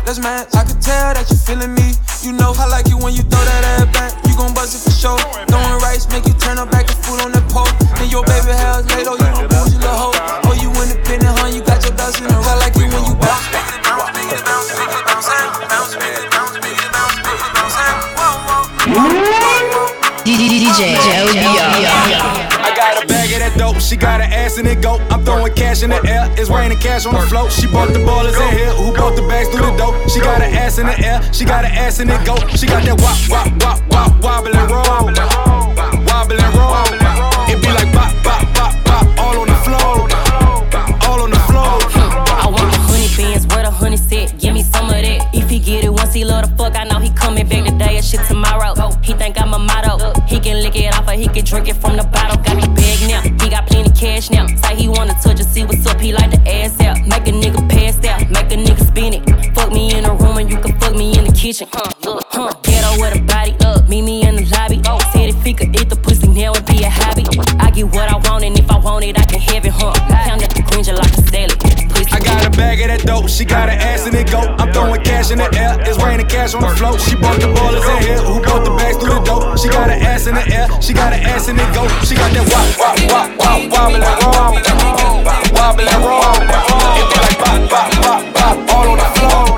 Let's 0.04 0.20
match. 0.20 0.52
I 0.54 0.64
can 0.64 0.80
tell 0.80 1.16
that 1.16 1.24
you 1.30 1.36
feeling 1.36 1.72
me. 1.72 1.96
You 2.20 2.32
know 2.36 2.52
I 2.56 2.68
like 2.68 2.88
it 2.88 2.98
when 2.98 3.14
you 3.16 3.24
throw 3.24 3.40
that 3.40 3.64
ass 3.80 3.88
back. 3.92 4.12
You 4.28 4.36
gon' 4.36 4.52
bust 4.52 4.76
it 4.76 4.82
for 4.84 4.92
sure. 4.92 5.20
Throwing 5.48 5.80
rice, 5.80 6.04
make 6.12 6.26
you 6.28 6.36
turn 6.36 6.58
up 6.58 6.70
back 6.70 6.88
and 6.88 6.98
food 7.00 7.20
on 7.24 7.32
the 7.32 7.40
pole. 7.48 7.68
And 8.00 8.08
your 8.12 8.24
baby 8.24 8.52
house 8.52 8.84
later, 8.92 9.16
you 9.16 9.28
a 9.32 9.48
bougie 9.48 9.80
little 9.80 10.12
hoe. 10.12 10.48
Oh, 10.48 10.54
you 10.56 10.68
independent, 10.76 11.32
huh? 11.40 11.48
You 11.48 11.64
got 11.64 11.80
your 11.84 11.96
ducks 11.96 12.20
in 12.20 12.28
a 12.28 12.36
row. 12.36 12.52
I 12.52 12.56
like 12.60 12.76
it 12.76 12.88
when 12.88 13.04
you 13.04 13.14
bounce, 13.16 13.48
biggity 13.48 13.80
bounce, 13.84 14.12
biggity 14.12 14.44
bounce, 14.44 14.68
biggity 14.76 15.04
bounce, 15.08 15.28
hey. 15.28 15.44
bounce, 15.72 15.92
biggity 15.96 15.96
bounce, 15.96 15.96
biggity 15.96 16.28
bounce, 16.36 16.52
biggity 16.60 16.77
DJ 20.24 20.96
I 22.60 22.72
got 22.74 23.02
a 23.02 23.06
bag 23.06 23.32
of 23.32 23.40
that 23.40 23.54
dope, 23.58 23.80
she 23.80 23.96
got 23.96 24.20
an 24.20 24.32
ass 24.32 24.58
in 24.58 24.66
it 24.66 24.80
go. 24.80 24.98
I'm 25.10 25.24
throwing 25.24 25.52
cash 25.52 25.82
in 25.82 25.90
the 25.90 26.00
air, 26.06 26.32
it's 26.38 26.48
raining 26.48 26.78
cash 26.78 27.04
on 27.04 27.14
the 27.14 27.20
float. 27.28 27.52
She 27.52 27.66
bought 27.66 27.88
the 27.92 27.98
ballers 27.98 28.40
in 28.40 28.56
here, 28.56 28.72
who 28.72 28.92
bought 28.94 29.16
the 29.16 29.22
bags 29.22 29.48
through 29.48 29.66
the 29.66 29.76
dope. 29.76 29.94
She 30.08 30.20
got 30.20 30.40
an 30.40 30.54
ass 30.54 30.78
in 30.78 30.86
the 30.86 30.98
air, 31.00 31.20
she 31.32 31.44
got 31.44 31.64
an 31.64 31.72
ass 31.72 32.00
in 32.00 32.08
it 32.08 32.24
go. 32.24 32.36
She 32.56 32.66
got 32.66 32.82
that 32.84 32.98
wop, 33.00 33.18
wop, 33.28 33.48
wop, 33.62 33.80
wop, 33.92 34.22
wobble 34.22 34.56
and 34.56 34.70
roll. 34.70 35.12
Wobble 36.06 36.40
and 36.40 36.54
roll. 36.54 37.37
Love 46.40 46.50
the 46.50 46.56
fuck. 46.56 46.76
I 46.76 46.84
know 46.84 46.98
he 46.98 47.10
coming 47.10 47.48
back 47.48 47.64
today 47.64 47.96
and 47.96 48.04
shit 48.04 48.20
tomorrow. 48.26 48.74
He 49.02 49.12
think 49.14 49.40
I'm 49.40 49.52
a 49.54 49.58
motto. 49.58 50.12
He 50.26 50.40
can 50.40 50.62
lick 50.62 50.76
it 50.76 50.94
off 50.94 51.08
or 51.08 51.12
he 51.12 51.28
can 51.28 51.44
drink 51.44 51.68
it 51.68 51.76
from 51.76 51.96
the 51.96 52.04
bottle. 52.04 52.36
Got 52.42 52.60
the 52.60 52.68
bag 52.68 52.98
now. 53.08 53.22
He 53.22 53.50
got 53.50 53.66
plenty 53.66 53.90
cash 53.90 54.30
now. 54.30 54.46
Say 54.46 54.76
he 54.76 54.88
wanna 54.88 55.14
touch 55.22 55.40
it, 55.40 55.44
see 55.44 55.64
what's 55.64 55.86
up. 55.86 56.00
He 56.00 56.12
like 56.12 56.30
the 56.30 56.40
ass 56.48 56.80
out. 56.80 56.98
Make 57.06 57.26
a 57.28 57.32
nigga 57.32 57.68
pass 57.68 57.96
out. 58.04 58.30
Make 58.30 58.52
a 58.52 58.56
nigga 58.56 58.86
spin 58.86 59.14
it. 59.14 59.54
Fuck 59.54 59.72
me 59.72 59.94
in 59.94 60.04
the 60.04 60.12
room 60.12 60.38
and 60.38 60.50
you 60.50 60.58
can 60.58 60.78
fuck 60.78 60.94
me 60.94 61.18
in 61.18 61.24
the 61.24 61.32
kitchen. 61.32 61.68
Huh, 61.72 61.90
look, 62.04 62.24
huh. 62.30 62.52
Ghetto 62.62 63.00
with 63.00 63.16
a 63.16 63.22
body 63.22 63.56
up. 63.64 63.88
Meet 63.88 64.02
me 64.02 64.26
in 64.26 64.36
the 64.36 64.44
lobby. 64.54 64.80
Said 65.12 65.30
if 65.30 65.42
he 65.42 65.54
could 65.54 65.74
eat 65.74 65.88
the 65.88 65.96
pussy, 65.96 66.28
now 66.28 66.52
it 66.52 66.66
be 66.66 66.84
a 66.84 66.90
hobby. 66.90 67.24
I 67.58 67.70
get 67.70 67.86
what 67.86 68.08
I 68.10 68.16
want 68.28 68.44
and 68.44 68.58
if 68.58 68.70
I 68.70 68.78
want 68.78 69.04
it, 69.04 69.18
I 69.18 69.24
can 69.24 69.40
have 69.40 69.64
it, 69.64 69.72
huh. 69.72 69.92
Count 70.26 70.40
the 70.42 70.47
bag 72.58 72.82
of 72.82 72.88
that 72.90 73.06
dope, 73.06 73.30
she 73.30 73.44
got 73.44 73.70
an 73.70 73.78
ass 73.78 74.06
in 74.06 74.14
it 74.14 74.30
go. 74.30 74.40
I'm 74.58 74.72
throwing 74.74 75.00
cash 75.02 75.30
in 75.30 75.38
the 75.38 75.48
air, 75.54 75.78
it's 75.86 76.02
raining 76.02 76.26
cash 76.26 76.52
on 76.54 76.60
the 76.60 76.74
float. 76.74 77.00
She 77.00 77.14
bought 77.14 77.38
the 77.40 77.46
ballers 77.46 77.86
in 77.86 78.02
here, 78.02 78.18
who 78.18 78.42
bought 78.42 78.66
the 78.66 78.74
bags 78.74 78.98
through 78.98 79.14
the 79.14 79.22
dope. 79.22 79.56
She 79.56 79.68
got 79.70 79.88
an 79.88 80.02
ass 80.02 80.26
in 80.26 80.34
the 80.34 80.42
air, 80.42 80.66
she 80.82 80.92
got 80.92 81.14
an 81.14 81.22
ass 81.22 81.48
in 81.48 81.56
it 81.56 81.70
go. 81.72 81.86
She 82.02 82.18
got 82.18 82.34
that 82.34 82.44
wop, 82.50 82.66
wop, 82.76 82.98
wop, 83.06 83.62
wop, 83.70 83.94
roll. 83.94 84.58
Wobble 85.54 85.88
and 85.88 86.02
roll. 86.02 86.34
It 86.98 87.06
be 87.08 87.16
like 87.22 87.38
bop, 87.38 87.70
bop, 87.70 87.88
bop, 88.02 88.22
bop, 88.34 88.56
all 88.74 88.90
on 88.90 88.98
the 88.98 89.08
floor. 89.16 89.57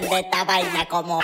prende 0.00 0.20
esta 0.20 0.44
vaina 0.44 0.84
como. 0.86 1.20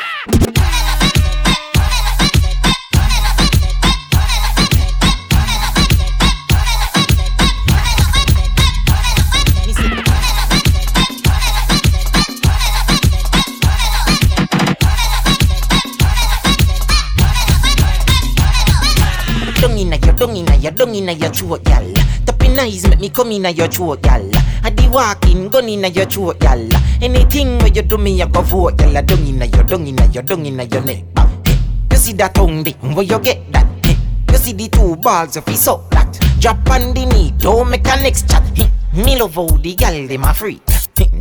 Dung 19.60 19.78
inna 19.78 19.96
your, 19.96 20.14
dung 20.14 20.37
inna 20.37 20.56
your, 20.56 20.72
dung 20.72 20.94
inna 20.94 21.12
your 21.12 21.30
throat, 21.30 21.60
y'all. 21.68 21.92
Tapping 22.26 22.58
eyes 22.58 22.88
make 22.88 23.00
me 23.00 23.08
come 23.10 23.32
in 23.32 23.46
a 23.46 23.50
your 23.50 23.68
throat, 23.68 24.04
y'all. 24.04 24.43
I 24.64 24.70
di 24.70 24.88
walking, 24.88 25.50
gun 25.50 25.68
inna 25.68 25.88
your 25.88 26.07
throat, 26.07 26.42
y'all. 26.42 26.68
Anything 27.03 27.59
where 27.59 27.68
you 27.68 27.83
do 27.83 27.98
me, 27.98 28.22
I 28.22 28.27
go 28.27 28.40
vote, 28.40 28.81
y'all. 28.81 29.03
Dung 29.03 29.27
inna 29.27 29.44
your, 29.44 29.62
dung 29.64 29.87
inna 29.87 30.07
your, 30.07 30.22
dung 30.22 30.46
inna 30.46 30.64
your 30.64 30.83
neck. 30.83 31.05
Hey, 31.44 31.59
you 31.90 31.96
see 31.98 32.12
that 32.14 32.35
tongue 32.35 32.64
where 32.64 33.05
you 33.05 33.18
get 33.18 33.53
that? 33.53 33.66
Hey, 33.85 33.96
you 34.33 34.38
see 34.38 34.55
the 34.55 34.68
two 34.68 34.96
balls 34.96 35.37
of 35.37 35.46
his 35.46 35.68
up 35.68 35.90
that. 35.90 36.18
Drop 36.40 36.57
on 36.70 36.94
the 36.94 37.05
knee, 37.05 37.33
don't 37.37 37.68
make 37.68 37.87
a 37.87 38.00
next 38.03 38.27
chat. 38.31 38.42
Hey, 38.57 38.70
Me 38.94 39.18
love 39.20 39.35
how 39.35 39.46
the 39.48 39.74
gal 39.74 40.07
dem 40.07 40.24
a 40.24 40.33
free. 40.33 40.61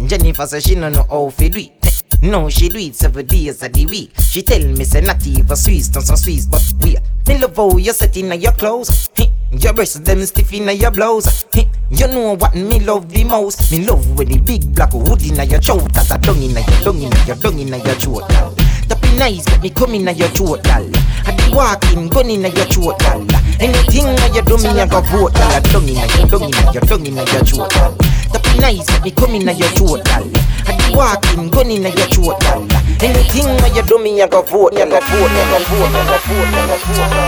Jennifer 0.07 0.47
say 0.47 0.59
she 0.61 0.75
no 0.75 0.89
know 0.89 1.05
how 1.09 1.29
fi 1.29 1.49
do 1.49 1.59
it. 1.59 2.03
No, 2.21 2.47
she 2.49 2.69
do 2.69 2.77
it 2.77 2.95
seven 2.95 3.25
days 3.25 3.61
of 3.61 3.73
the 3.73 3.85
week. 3.87 4.11
She 4.19 4.41
tell 4.41 4.63
me 4.65 4.85
say 4.85 5.01
not 5.01 5.25
even 5.27 5.55
Swiss, 5.57 5.93
not 5.93 6.03
so 6.03 6.15
Swiss, 6.15 6.45
but 6.45 6.63
we. 6.81 6.95
Me 7.27 7.39
love 7.39 7.57
how 7.57 7.75
you 7.75 7.91
set 7.91 8.15
in 8.15 8.39
your 8.39 8.53
clothes. 8.53 9.09
Your 9.59 9.73
breasts 9.73 9.99
them 9.99 10.25
stiff 10.25 10.51
in 10.53 10.67
your 10.77 10.91
blouse. 10.91 11.45
You 11.91 12.07
know 12.07 12.35
what 12.35 12.55
me 12.55 12.79
love 12.79 13.09
the 13.09 13.23
most? 13.23 13.71
Me 13.71 13.85
love 13.85 14.17
with 14.17 14.29
the 14.29 14.39
big 14.39 14.73
black 14.73 14.91
hood 14.91 15.21
in 15.21 15.35
your 15.49 15.61
throat. 15.61 15.93
That 15.93 16.09
a 16.09 16.17
dung 16.17 16.41
in 16.41 16.51
your 16.51 16.65
dung 16.81 17.01
in 17.01 17.11
your 17.27 17.35
dung 17.37 17.59
in 17.59 17.67
your 17.67 17.95
throat, 18.01 18.27
gal. 18.29 18.55
Be 19.13 19.19
nice, 19.19 19.45
make 19.49 19.61
me 19.61 19.69
come 19.69 19.93
in 19.93 20.07
your 20.17 20.27
throat, 20.29 20.63
gal. 20.63 20.89
I 21.25 21.35
be 21.37 21.53
walking, 21.53 22.09
gun 22.09 22.29
in 22.29 22.41
your 22.41 22.65
throat, 22.65 22.97
gal. 22.99 23.21
Anything 23.61 24.09
that 24.17 24.33
you 24.33 24.41
do 24.41 24.57
me, 24.57 24.69
I 24.73 24.87
go 24.89 25.01
vote, 25.01 25.33
gal. 25.37 25.61
Dung 25.69 25.87
in 25.87 26.01
your 26.01 26.27
dung 26.27 26.49
in 26.49 26.73
your 26.73 26.81
dung 26.89 27.05
in 27.05 27.15
your 27.15 27.45
throat, 27.45 27.69
gal. 27.69 27.93
Be 28.33 28.59
nice, 28.59 28.89
make 28.89 29.03
me 29.03 29.11
come 29.11 29.35
in 29.35 29.45
your 29.45 29.69
throat, 29.77 30.01
gal. 30.05 30.25
I 30.65 30.73
be 30.81 30.97
walking, 30.97 31.49
gun 31.53 31.69
in 31.69 31.83
your 31.83 32.09
throat, 32.09 32.41
gal. 32.41 32.65
Anything 33.05 33.53
that 33.61 33.75
you 33.75 33.83
do 33.85 34.01
me, 34.01 34.21
I 34.21 34.27
go 34.27 34.41
vote, 34.41 34.73
gal. 34.73 34.89
Vote, 34.89 34.97
gal. 34.97 35.61
Vote, 35.69 35.93
gal. 35.93 36.09
Vote, 36.25 36.49
gal. 36.49 36.67
Go 36.67 36.77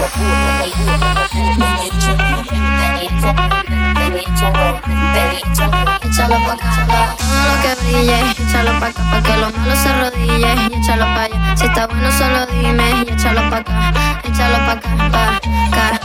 vote, 0.10 1.06
gal. 1.06 1.25
Échalo 6.16 6.38
pa' 6.46 6.54
acá, 6.54 7.16
todo 7.18 7.42
lo 7.46 7.62
que 7.62 7.76
brille, 7.82 8.18
échalo 8.40 8.80
pa' 8.80 8.88
acá, 8.88 9.04
pa' 9.12 9.22
que 9.22 9.38
lo 9.38 9.50
malo 9.52 9.76
se 9.76 9.90
arrodille, 9.90 10.56
y 10.72 10.74
échalo 10.76 11.06
pa' 11.06 11.24
allá, 11.24 11.56
si 11.58 11.66
está 11.66 11.88
bueno 11.88 12.12
solo 12.12 12.46
dime, 12.48 13.04
y 13.06 13.12
échalo 13.12 13.50
pa' 13.50 13.58
acá, 13.58 13.92
échalo 14.24 14.58
pa' 14.66 14.72
acá, 14.72 14.90
pa' 15.12 15.36
acá, 15.36 16.00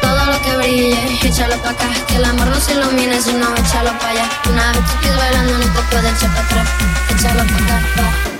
todo 0.00 0.26
lo 0.26 0.42
que 0.42 0.56
brille, 0.56 1.18
échalo 1.22 1.56
pa' 1.62 1.70
acá, 1.70 1.88
que 2.06 2.16
el 2.16 2.24
amor 2.24 2.46
no 2.48 2.60
se 2.60 2.74
ilumine, 2.74 3.20
si 3.20 3.32
no, 3.32 3.54
échalo 3.56 3.92
pa' 3.98 4.10
allá, 4.10 4.28
una 4.50 4.72
vez 4.72 4.84
que 4.84 4.94
estés 4.94 5.16
bailando 5.16 5.58
no 5.58 5.64
te 5.64 5.82
puedes 5.90 6.12
echar 6.16 6.30
pa' 6.34 6.42
atrás, 6.42 6.68
échalo 7.10 7.44
pa' 7.44 7.54
acá, 7.64 7.80
pa' 7.96 8.35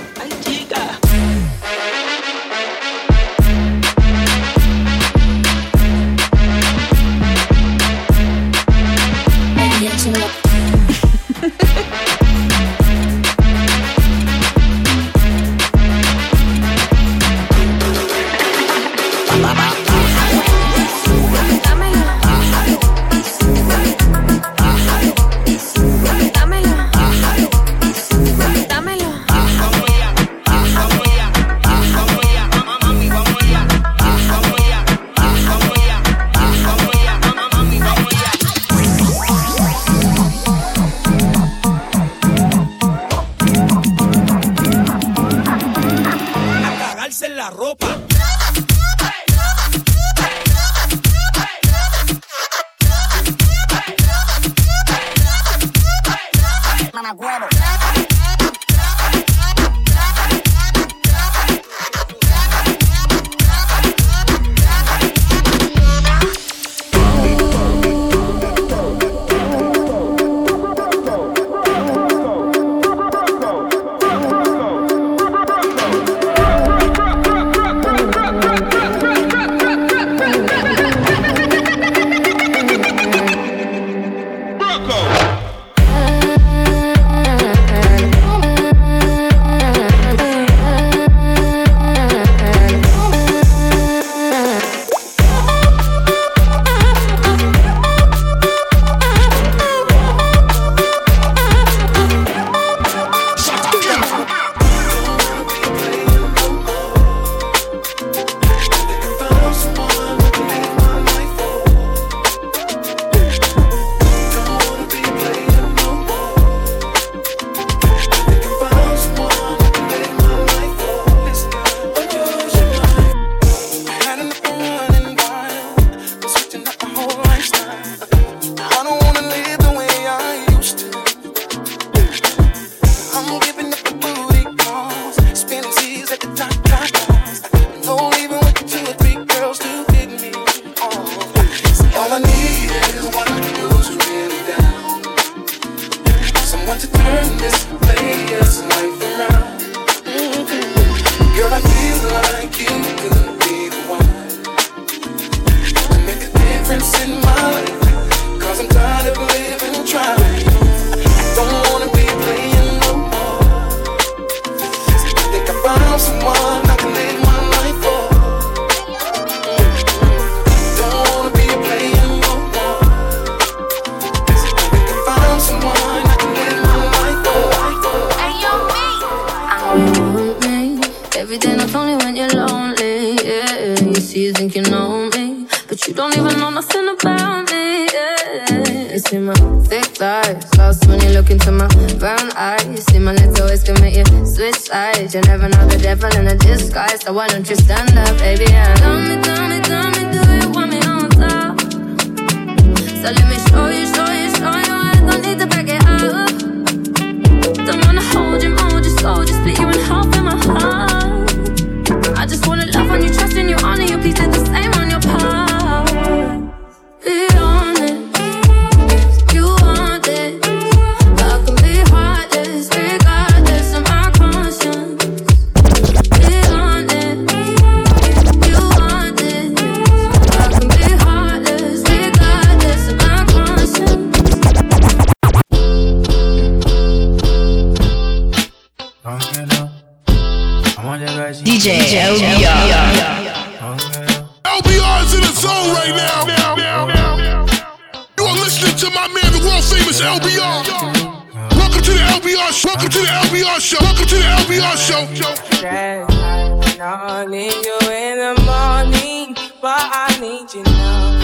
I 256.79 257.25
need 257.25 257.53
you 257.65 257.79
in 257.89 258.17
the 258.19 258.35
morning, 258.45 259.33
but 259.61 259.81
I 259.81 260.15
need 260.21 260.53
you 260.53 260.61
now. 260.63 261.21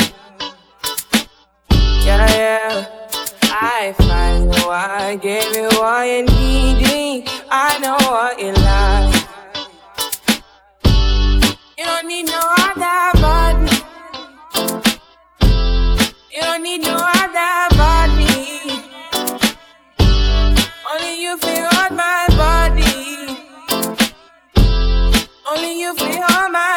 Yeah, 2.03 2.27
yeah. 2.33 3.07
I 3.51 3.93
find 3.99 4.55
you, 4.55 4.69
I 4.69 5.15
give 5.15 5.55
you 5.55 5.69
what 5.77 6.07
you 6.07 6.25
need. 6.25 7.29
I 7.51 7.77
know 7.79 7.97
what 8.09 8.39
you 8.39 8.51
like. 8.51 9.13
You 11.77 11.85
don't 11.85 12.07
need 12.07 12.25
no 12.25 12.41
other 12.57 13.11
button. 13.21 13.67
You 16.31 16.41
don't 16.41 16.63
need 16.63 16.81
no 16.81 16.97
other. 16.97 17.72
all 26.29 26.49
my 26.49 26.72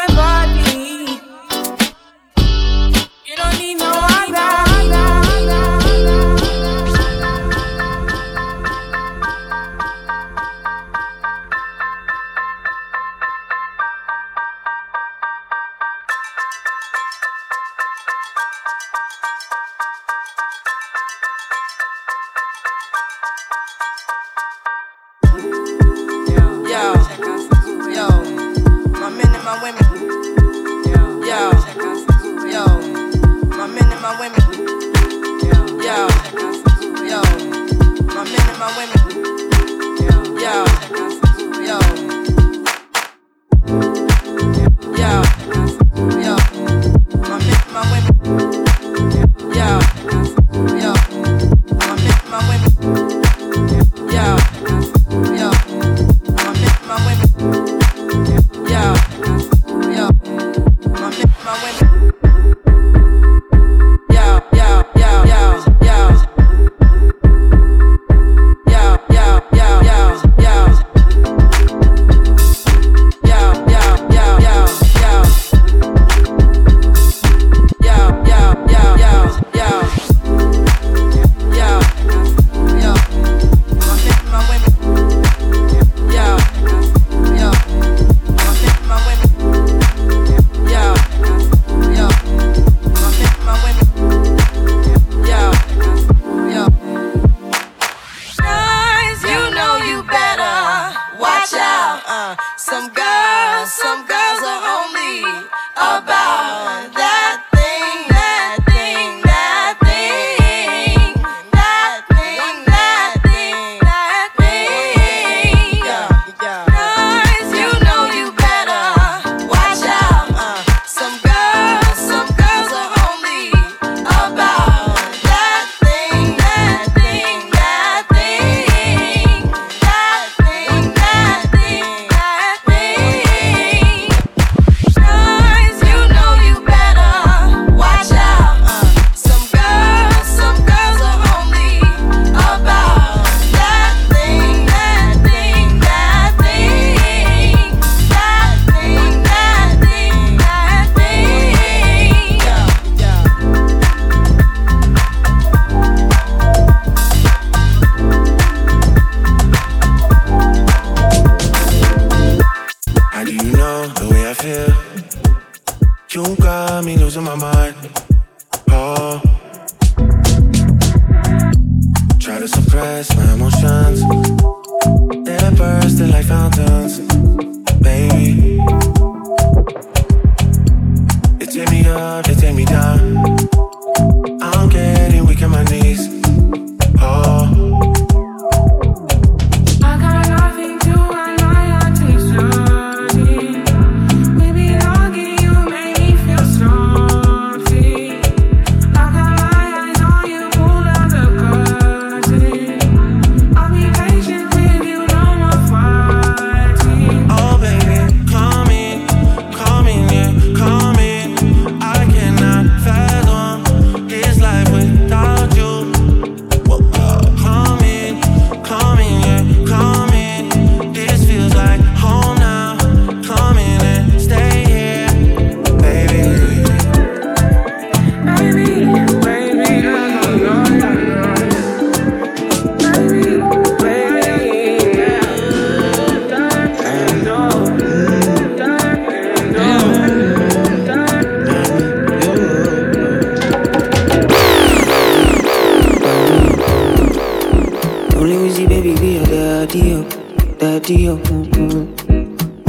to 250.86 250.94
you. 250.94 251.16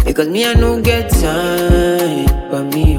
Because 0.03 0.27
me, 0.27 0.43
I 0.45 0.53
no 0.55 0.81
get 0.81 1.09
time 1.11 2.27
for 2.49 2.63
me. 2.73 2.97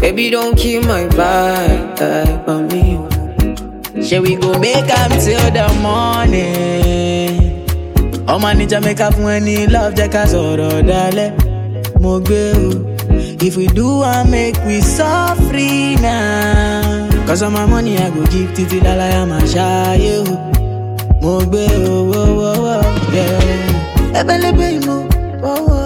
Baby, 0.00 0.30
don't 0.30 0.56
kill 0.56 0.82
my 0.82 1.04
vibe 1.08 2.44
for 2.44 2.60
me. 2.70 4.06
Shall 4.06 4.22
we 4.22 4.36
go 4.36 4.56
make 4.58 4.88
up 5.00 5.10
till 5.24 5.50
the 5.50 5.66
morning? 5.82 7.54
ọmọ 8.28 8.48
ní 8.58 8.66
make 8.84 9.04
fún 9.14 9.22
money? 9.22 9.66
love 9.74 9.94
jẹ́ 9.98 10.08
ká 10.14 10.22
sọ̀rọ̀ 10.32 10.82
dalẹ̀ 10.88 11.30
mo. 12.02 12.12
If 13.46 13.56
we 13.56 13.66
do, 13.78 14.02
I 14.02 14.24
make 14.34 14.58
we 14.66 14.80
so 14.96 15.10
free 15.48 15.96
now. 15.96 17.08
Cause 17.26 17.42
all 17.42 17.50
my 17.50 17.66
money 17.66 17.96
I 17.96 18.10
go 18.10 18.22
give 18.32 18.50
to 18.56 18.62
the 18.64 18.92
ya 19.14 19.24
ma 19.30 19.38
sha 19.52 19.94
yo. 20.06 20.18
Mo 21.22 21.32
gbe 21.50 21.64
o 21.88 21.96
wo 22.10 22.97
yeah. 23.18 24.20
ẹbẹ̀lẹ́bẹ̀ 24.20 24.68
ìmọ̀ 24.78 24.98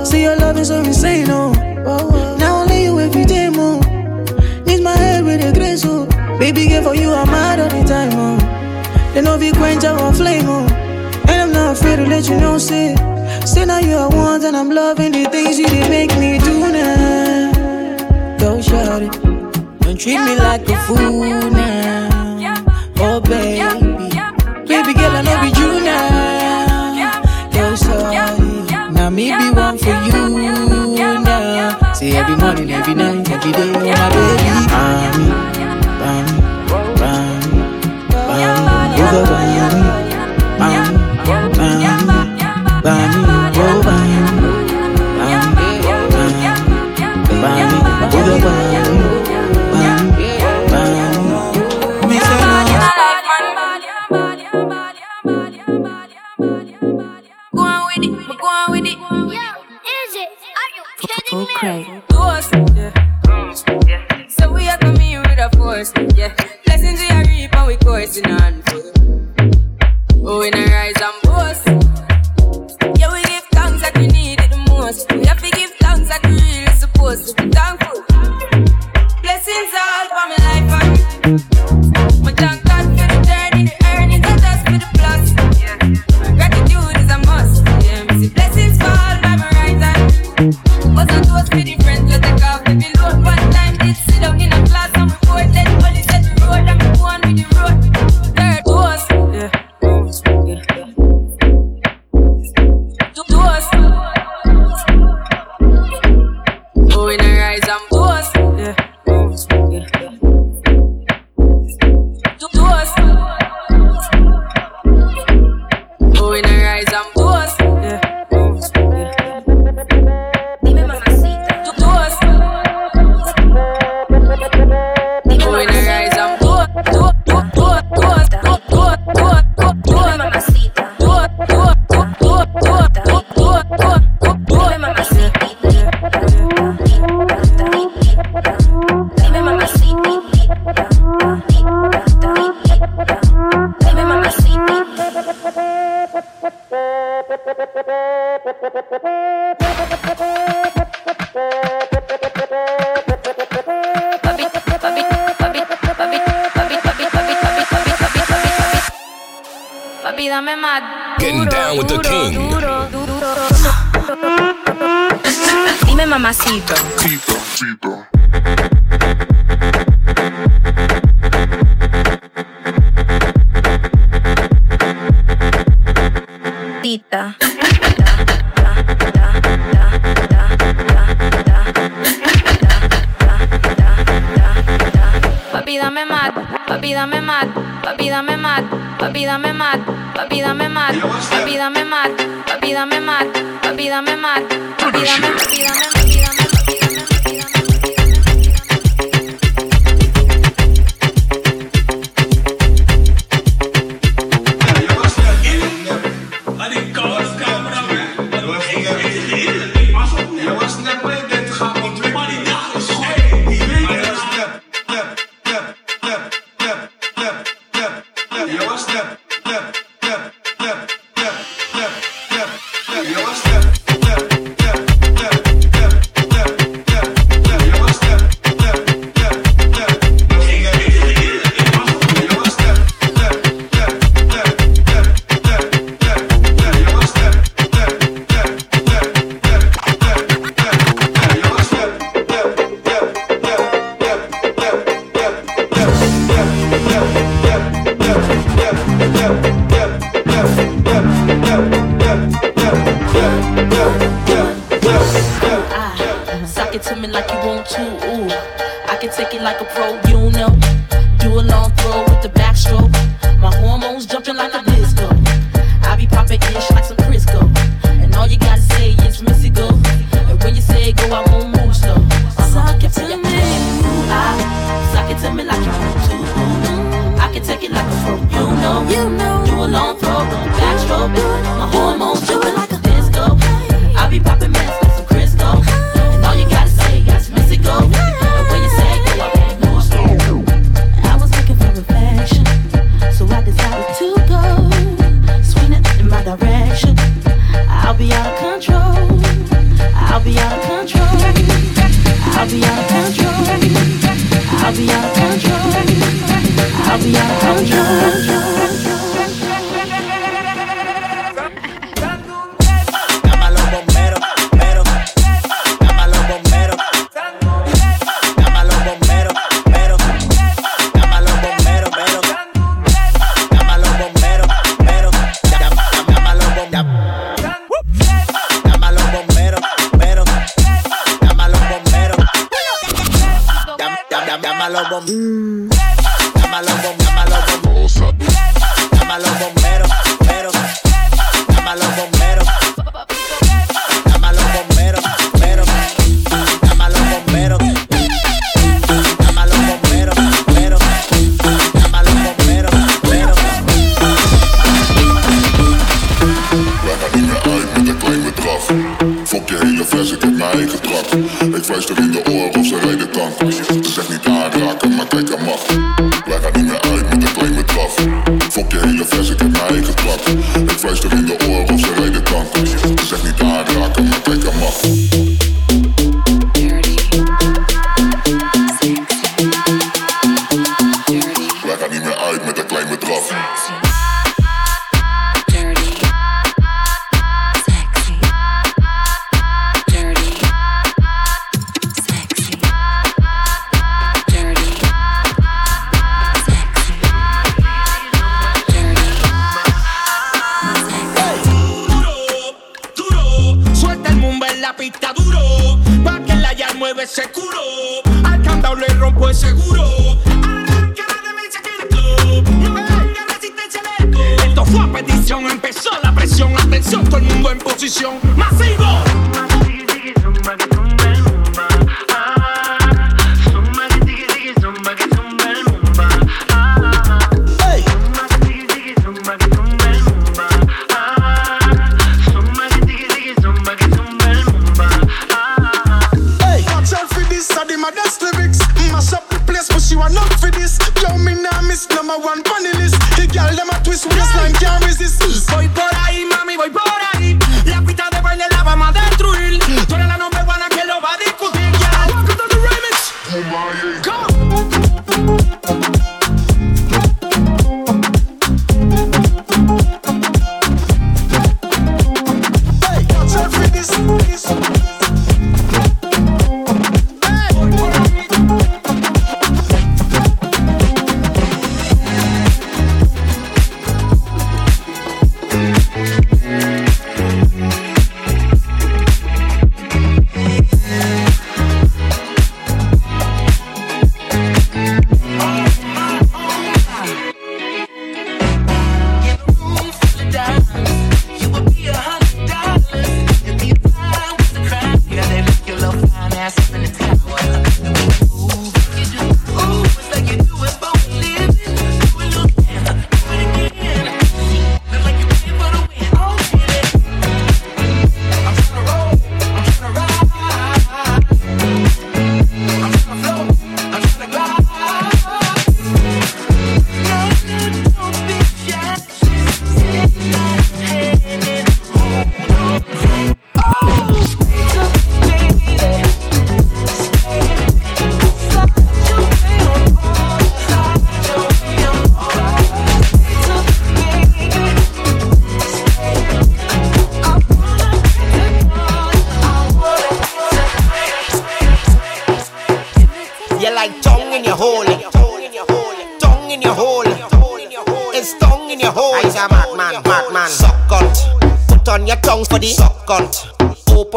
see 0.08 0.22
your 0.26 0.36
love 0.42 0.58
is 0.62 0.68
so 0.68 0.76
insane 0.90 1.30
oh. 1.30 1.52
o 1.92 1.96
na 2.40 2.46
only 2.60 2.78
you 2.86 2.92
every 3.06 3.24
day 3.34 3.48
mo 3.58 3.68
need 4.66 4.80
my 4.88 4.94
head 5.02 5.20
with 5.26 5.48
a 5.48 5.50
grace 5.58 5.84
o 5.92 5.94
baby 6.40 6.62
girl 6.70 6.82
for 6.86 6.94
you 7.02 7.10
i'm 7.20 7.28
mad 7.34 7.58
all 7.62 7.70
the 7.76 7.82
time 7.92 8.12
o 8.26 8.28
they 9.12 9.22
no 9.26 9.32
fit 9.40 9.54
quench 9.58 9.84
our 9.90 10.12
flame 10.20 10.48
o. 10.56 10.58
And 11.30 11.38
I'm 11.42 11.52
not 11.52 11.76
afraid 11.76 11.96
to 12.00 12.06
let 12.14 12.24
you 12.28 12.36
know, 12.42 12.58
say, 12.58 12.86
say 13.46 13.64
now 13.64 13.78
you 13.78 13.94
are 14.02 14.08
one, 14.10 14.44
and 14.44 14.56
I'm 14.60 14.70
loving 14.70 15.12
the 15.12 15.24
things 15.34 15.56
you 15.60 15.66
did 15.74 15.88
make 15.88 16.12
me 16.22 16.30
do 16.46 16.54
now. 16.76 18.38
Go 18.40 18.60
shout 18.60 19.02
it, 19.06 19.12
don't 19.82 19.98
treat 20.02 20.18
me 20.28 20.34
like 20.46 20.68
a 20.68 20.76
fool 20.86 21.50
now. 21.50 22.64
Oh 23.04 23.20
baby 23.20 23.81
every 32.14 32.36
morning, 32.36 32.70
every 32.70 32.94
night, 32.94 33.30
every 33.30 33.52
day, 33.52 33.72
my 33.72 34.08
baby, 34.10 34.50
mommy, 34.70 35.51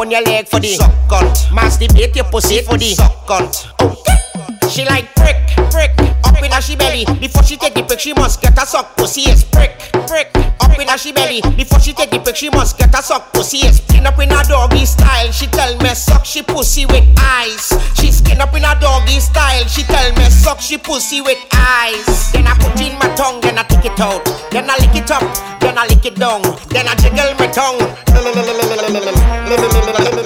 on 0.06 0.12
your 0.12 0.22
leg 0.22 0.46
for 0.46 0.60
the 0.60 0.68
suck 0.68 0.92
cunt. 1.10 1.50
Masturbate 1.50 2.14
your 2.14 2.24
pussy 2.26 2.62
for 2.62 2.78
the 2.78 2.94
suck 2.94 3.26
cunt. 3.26 3.74
Oh. 3.82 3.96
She 4.70 4.84
like 4.84 5.12
prick, 5.14 5.36
prick, 5.70 5.90
up 6.24 6.42
inna 6.42 6.60
she 6.62 6.76
belly. 6.76 7.04
Before 7.18 7.42
she 7.42 7.56
take 7.56 7.74
the 7.74 7.82
prick, 7.82 7.98
she 7.98 8.12
must 8.14 8.40
get 8.40 8.56
a 8.58 8.66
suck 8.66 8.96
pussy. 8.96 9.22
Yes, 9.22 9.44
prick, 9.44 9.78
prick, 10.06 10.30
up 10.60 10.78
inna 10.78 10.98
she 10.98 11.12
belly. 11.12 11.40
Before 11.56 11.80
she 11.80 11.92
take 11.92 12.10
the 12.10 12.18
prick, 12.18 12.36
she 12.36 12.50
must 12.50 12.78
get 12.78 12.94
a 12.94 13.02
suck 13.02 13.32
pussy. 13.32 13.58
Yes, 13.58 13.82
skin 13.82 14.06
up 14.06 14.18
inna 14.18 14.42
doggy 14.48 14.86
style. 14.86 15.32
She 15.32 15.46
tell 15.46 15.76
me 15.78 15.94
suck 15.94 16.24
she 16.24 16.42
pussy 16.42 16.86
with 16.86 17.06
eyes. 17.18 17.72
She 17.94 18.12
skin 18.12 18.40
up 18.40 18.54
in 18.54 18.62
her 18.62 18.78
doggy 18.78 19.18
style. 19.18 19.66
She 19.66 19.82
tell 19.82 20.12
me 20.14 20.24
suck 20.30 20.60
she 20.60 20.78
pussy 20.78 21.20
with 21.20 21.38
eyes. 21.52 22.32
Then 22.32 22.46
I 22.46 22.54
put 22.54 22.80
in 22.80 22.94
my 22.98 23.10
tongue, 23.14 23.40
then 23.40 23.58
I 23.58 23.62
take 23.64 23.86
it 23.86 23.98
out, 23.98 24.24
then 24.50 24.70
I 24.70 24.76
lick 24.78 24.94
it 24.94 25.10
up, 25.10 25.22
then 25.60 25.78
I 25.78 25.86
lick 25.86 26.04
it 26.04 26.14
down, 26.14 26.42
then 26.68 26.86
I 26.86 26.94
jiggle 26.94 27.34
my 27.38 27.46
tongue 27.48 27.82
la 29.98 30.04
gente 30.04 30.25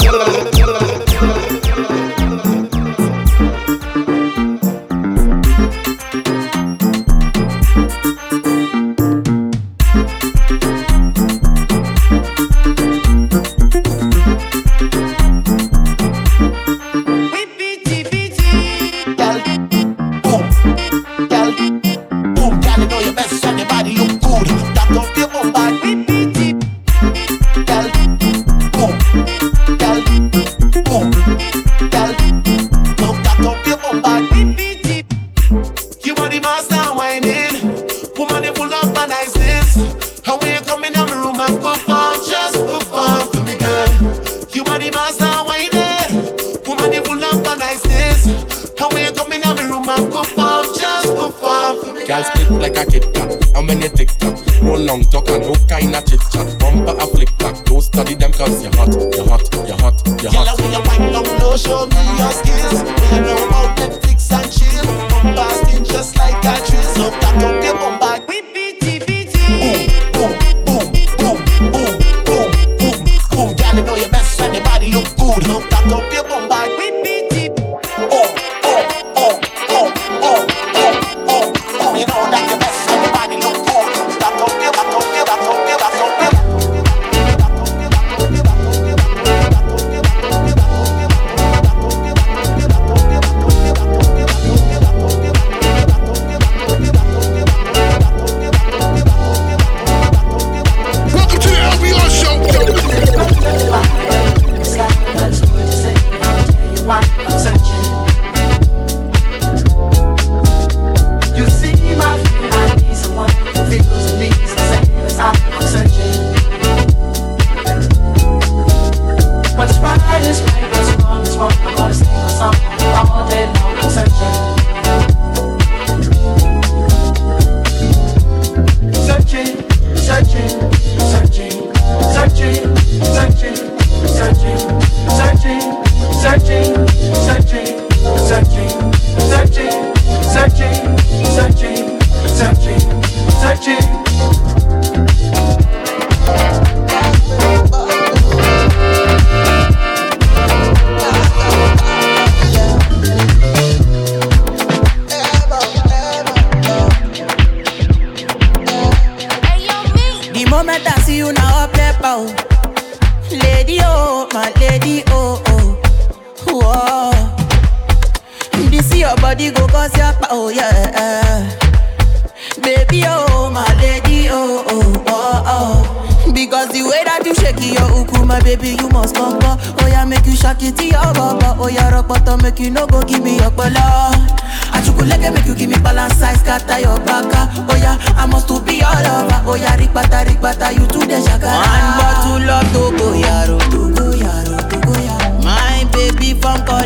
you're 59.71 59.79
hot, 59.79 60.23
you're 60.23 60.33
hot. 60.33 60.47
Girl, 60.47 60.57
when 60.59 60.73
you 60.73 60.83
wind 60.91 61.17
up, 61.17 61.27
no 61.39 61.57
show 61.57 61.87
me 61.87 62.03
your 62.19 62.33
skills. 62.33 62.83
When 62.83 63.15
you 63.15 63.21
know 63.23 63.47
about 63.47 63.79
Netflix 63.79 64.31
and 64.33 64.51
chill, 64.51 64.85
bombasting 65.09 65.85
just 65.85 66.17
like 66.17 66.45
a 66.45 66.57
drizzle. 66.67 67.60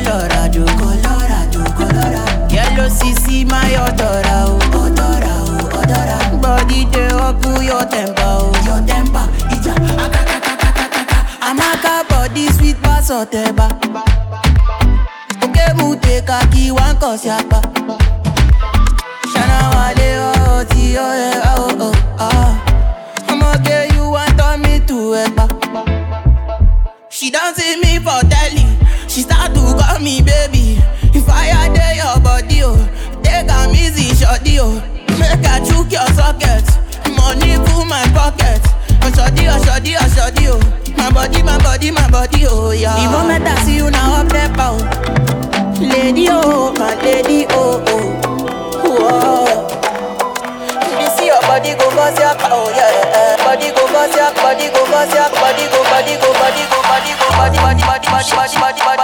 ọ̀tọ̀ràdò 0.04 0.64
kọlọ́ràdò 0.80 1.62
kọlọ́rà. 1.78 2.22
yẹ́lò 2.54 2.84
sisi 2.98 3.36
máa 3.50 3.66
yọ 3.74 3.82
ọ̀tọ̀rà 3.90 4.36
o 4.52 4.56
ọ̀tọ̀rà 4.84 5.34
o 5.52 5.56
ọ̀tọ̀rà. 5.80 6.18
bọ́dí 6.42 6.80
dé 6.92 7.04
ọ̀pù 7.28 7.50
yọ 7.70 7.78
tẹ̀mpa 7.92 8.26
o 8.44 8.48
yọ 8.68 8.76
tẹ̀mpa 8.88 9.22
ìjà 9.54 9.74
akakakakakaka. 10.04 11.18
amaka 11.48 11.92
bọ́dí 12.10 12.44
sweet 12.56 12.76
pass 12.84 13.08
ọ̀tẹ̀ba. 13.20 13.66
òkè 15.44 15.64
mu 15.78 15.86
tèka 16.04 16.38
kí 16.52 16.64
wá 16.76 16.86
ń 16.92 16.94
kọ̀ 17.02 17.12
sí 17.22 17.28
apá. 17.38 17.58
ṣánáwálé 19.32 20.08
ọ̀ọ́ 20.30 20.64
tí 20.70 20.84
ó 21.06 21.08
yẹ 21.22 21.32
ọ́ 21.52 21.56
ọ́ 21.86 21.92
ọ́. 22.28 22.48
ọmọge 23.32 23.76
yìí 23.92 24.04
wá 24.14 24.24
tọ́ 24.38 24.50
mi 24.62 24.74
tù 24.88 24.98
ẹ̀ 25.22 25.28
pa. 25.36 25.44
She 27.16 27.30
don't 27.30 27.54
see 27.56 27.76
me 27.82 27.92
for 28.04 28.20
telly. 28.32 28.66
She 29.14 29.22
start 29.22 29.54
to 29.54 29.60
call 29.78 30.00
me 30.00 30.20
baby. 30.22 30.82
If 31.14 31.28
I 31.28 31.46
had 31.46 31.70
your 31.94 32.18
body 32.18 32.62
oh, 32.66 32.74
take 33.22 33.46
am 33.48 33.70
easy 33.70 34.10
shorty 34.10 34.58
oh. 34.58 34.82
Make 35.14 35.46
I 35.46 35.62
chook 35.62 35.86
your 35.94 36.02
socket. 36.18 36.66
Money 37.14 37.54
full 37.70 37.84
my 37.86 38.02
pocket. 38.10 38.58
Oh 39.06 39.10
shorty 39.14 39.46
oh 39.46 39.62
shorty 39.62 39.94
oh 39.94 40.08
shorty 40.10 40.50
oh. 40.50 40.58
My 40.98 41.10
body 41.12 41.42
my 41.44 41.58
body 41.62 41.92
my 41.92 42.10
body 42.10 42.42
oh 42.50 42.72
yeah. 42.72 42.98
Moment 43.12 43.46
I 43.46 43.54
see 43.62 43.76
you 43.76 43.88
now 43.90 44.20
up 44.22 44.28
there 44.34 44.50
bow. 44.50 44.74
Lady 45.78 46.26
oh 46.30 46.74
my 46.74 46.94
lady 47.02 47.46
oh 47.50 47.78
oh. 47.86 48.10
Whoa. 48.82 49.46
You 50.98 51.08
see 51.14 51.26
your 51.30 51.40
body 51.46 51.78
go 51.78 51.86
cause 51.94 52.18
your 52.18 52.34
oh 52.50 52.66
yeah. 52.74 53.38
Body 53.46 53.70
go 53.70 53.86
cause 53.94 54.10
your 54.16 54.34
body 54.42 54.66
go 54.74 54.82
cause 54.90 55.14
your 55.14 55.30
body 55.38 55.64
go 55.70 55.78
body 55.86 56.18
go 56.18 56.30
body 56.34 56.64
go 56.66 56.78
body 56.82 57.12
go 57.14 57.26
body 57.30 57.54
body 57.62 57.82
body 57.86 58.02
body 58.10 58.34
body 58.34 58.58
body 58.58 58.80
body. 58.82 59.03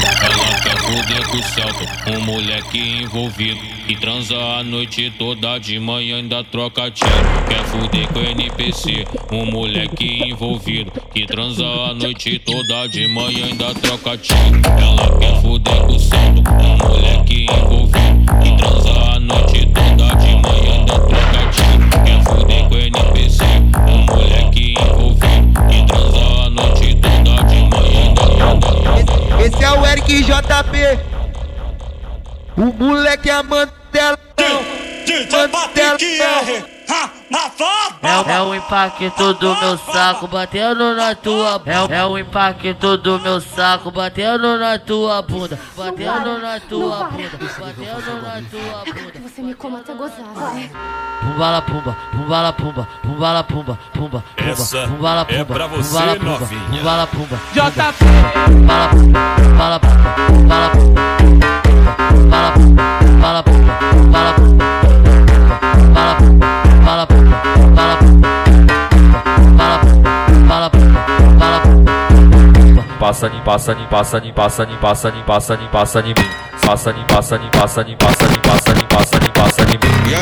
fuder 0.91 1.27
com 1.29 1.37
o 1.37 1.43
Celta, 1.43 2.11
um 2.11 2.19
moleque 2.21 3.03
envolvido 3.03 3.61
Que 3.87 3.95
transa 3.95 4.35
a 4.35 4.63
noite 4.63 5.11
toda, 5.17 5.57
de 5.57 5.79
manhã 5.79 6.17
ainda 6.17 6.43
troca 6.43 6.91
tiro. 6.91 7.09
Quer 7.47 7.63
fuder 7.65 8.07
com 8.09 8.19
NPC, 8.19 9.05
um 9.31 9.45
moleque 9.45 10.29
envolvido 10.29 10.91
Que 11.13 11.25
transa 11.25 11.65
a 11.65 11.93
noite 11.93 12.39
toda, 12.39 12.87
de 12.87 13.07
manhã 13.07 13.45
ainda 13.45 13.73
troca 13.75 14.17
tiro. 14.17 14.61
Ela 14.65 15.17
quer 15.17 15.41
fuder 15.41 15.81
com 15.81 15.95
o 15.95 15.99
Celta, 15.99 16.51
um 16.51 16.77
moleque 16.77 17.45
envolvido 17.45 18.41
Que 18.43 18.57
transa 18.57 18.91
a 19.15 19.19
noite 19.19 19.65
toda, 19.67 20.15
de 20.15 20.35
manhã 20.35 20.73
ainda 20.73 20.99
troca 20.99 21.49
tiro. 21.51 22.03
Quer 22.03 22.23
fuder 22.23 22.67
com 22.67 22.75
NPC, 22.75 23.43
um 23.87 24.05
moleque 24.13 24.73
envolvido 24.73 25.53
Que 25.69 25.85
transa 25.85 26.17
a 26.19 26.19
noite 26.19 26.27
toda, 26.27 26.31
de 26.31 26.40
esse, 29.41 29.55
esse 29.55 29.63
é 29.63 29.71
o 29.71 29.85
Eric 29.85 30.23
JP. 30.23 30.99
O 32.57 32.83
moleque 32.83 33.29
é 33.29 33.33
a 33.33 33.43
mantelão. 33.43 34.17
DJ 35.05 35.47
Patrick 35.47 36.21
R. 36.21 36.80
É, 36.91 38.33
é 38.33 38.41
o 38.41 38.53
impacto 38.53 39.33
do 39.35 39.55
meu 39.55 39.77
saco 39.77 40.27
batendo 40.27 40.93
na 40.93 41.15
tua 41.15 41.61
é, 41.65 41.99
é 41.99 42.05
o 42.05 42.17
impacto 42.17 42.97
do 42.97 43.19
meu 43.19 43.39
saco 43.39 43.89
batendo 43.91 44.57
na 44.57 44.77
tua 44.77 45.21
bunda 45.21 45.57
batendo 45.77 46.39
na 46.39 46.59
tua 46.59 47.03
bunda 47.05 47.29
batendo 47.59 48.21
na 48.21 48.41
tua 48.49 48.83
bunda 48.85 49.19
Você 49.23 49.41
me 49.41 49.53
coma 49.53 49.79
até 49.79 49.93
gozar, 49.93 50.17
vai. 50.35 50.69
Pumbala 51.21 51.61
pumba, 51.61 51.95
pumbala 52.11 52.53
pumba, 52.53 52.87
pumbala 53.03 53.43
pumba, 53.43 53.79
pumba, 53.93 54.23
pumba, 54.35 54.87
pumbala 54.87 55.21
é 55.29 55.37
pumba, 55.37 55.53
pra 55.53 55.67
você, 55.67 55.91
pumbala 55.91 56.15
pumba, 56.15 56.47
pumbala 56.69 57.07
pumba, 57.07 57.39
JP. 57.53 58.05
pumbala 58.47 58.89
pumba, 58.89 59.19
pumbala 59.37 59.79
pumba, 59.79 60.15
pumbala 60.27 60.69
pumba, 60.71 61.01
pumbala 62.11 62.51
pumba, 62.51 62.83
pumbala 62.99 63.43
pumba, 63.43 63.73
pumbala 63.93 64.33
pumba, 64.33 64.90
Passa 73.11 73.27
ni 73.27 73.41
passa 73.41 73.73
ni 73.75 73.85
passa 73.87 74.19
ni 74.21 74.31
passa 74.31 74.65
ni 74.65 74.77
passa 74.77 75.11
ni 75.11 75.21
passa 75.23 75.55
ni 75.57 75.67
passa 75.67 76.01
mim. 76.01 76.15
Passa 76.63 76.93
ni 76.93 77.03
passa 77.03 77.37
ni 77.37 77.49
passa 77.51 77.83
ni 77.83 77.95
passa 77.97 78.25
ni 78.29 78.37
passa 78.39 78.73
ni 78.73 78.83
passa 78.87 79.19
ni 79.19 79.29
passa 79.35 79.65
mim. 79.67 79.79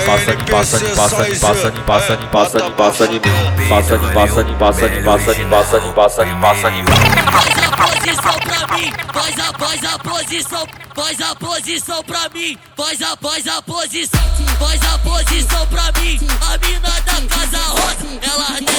Passa 0.08 0.34
ni 0.34 0.44
passa 0.50 0.80
ni 0.80 0.90
passa 0.96 1.22
ni 1.22 1.38
passa 1.38 1.70
ni 1.70 1.80
passa 1.86 2.16
ni 2.18 2.26
passa 2.26 2.58
ni 2.58 2.72
passa 2.72 3.06
mim. 3.06 3.22
Passa 3.70 3.96
ni 3.96 4.10
passa 4.10 4.42
ni 4.42 4.56
passa 4.56 4.88
ni 4.90 5.04
passa 5.04 5.34
ni 5.38 5.46
passa 5.46 5.78
ni 5.78 5.94
passa 5.94 6.26
ni 6.26 6.34
passa 6.42 6.72
mim. 6.72 6.86
posição 7.78 8.40
pra 8.40 8.76
mim, 8.76 8.92
faz 9.14 9.40
a, 9.40 9.54
faz 9.54 9.84
a 9.84 10.00
posição, 10.00 10.68
faz 10.96 11.22
a 11.22 11.36
posição 11.36 12.04
pra 12.04 12.30
mim, 12.34 12.58
faz 12.76 13.02
a, 13.02 13.16
faz 13.18 13.48
a 13.48 13.62
posição, 13.62 14.22
faz 14.58 14.82
a 14.82 14.98
posição 15.00 15.68
pra 15.68 16.02
mim, 16.02 16.20
a 16.42 16.58
mina 16.58 16.90
da 17.06 17.36
casa 17.36 17.64
rosa, 17.70 18.08
ela 18.22 18.79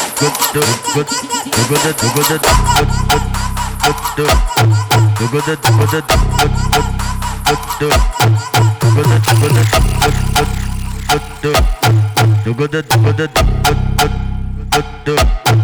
do 15.05 15.60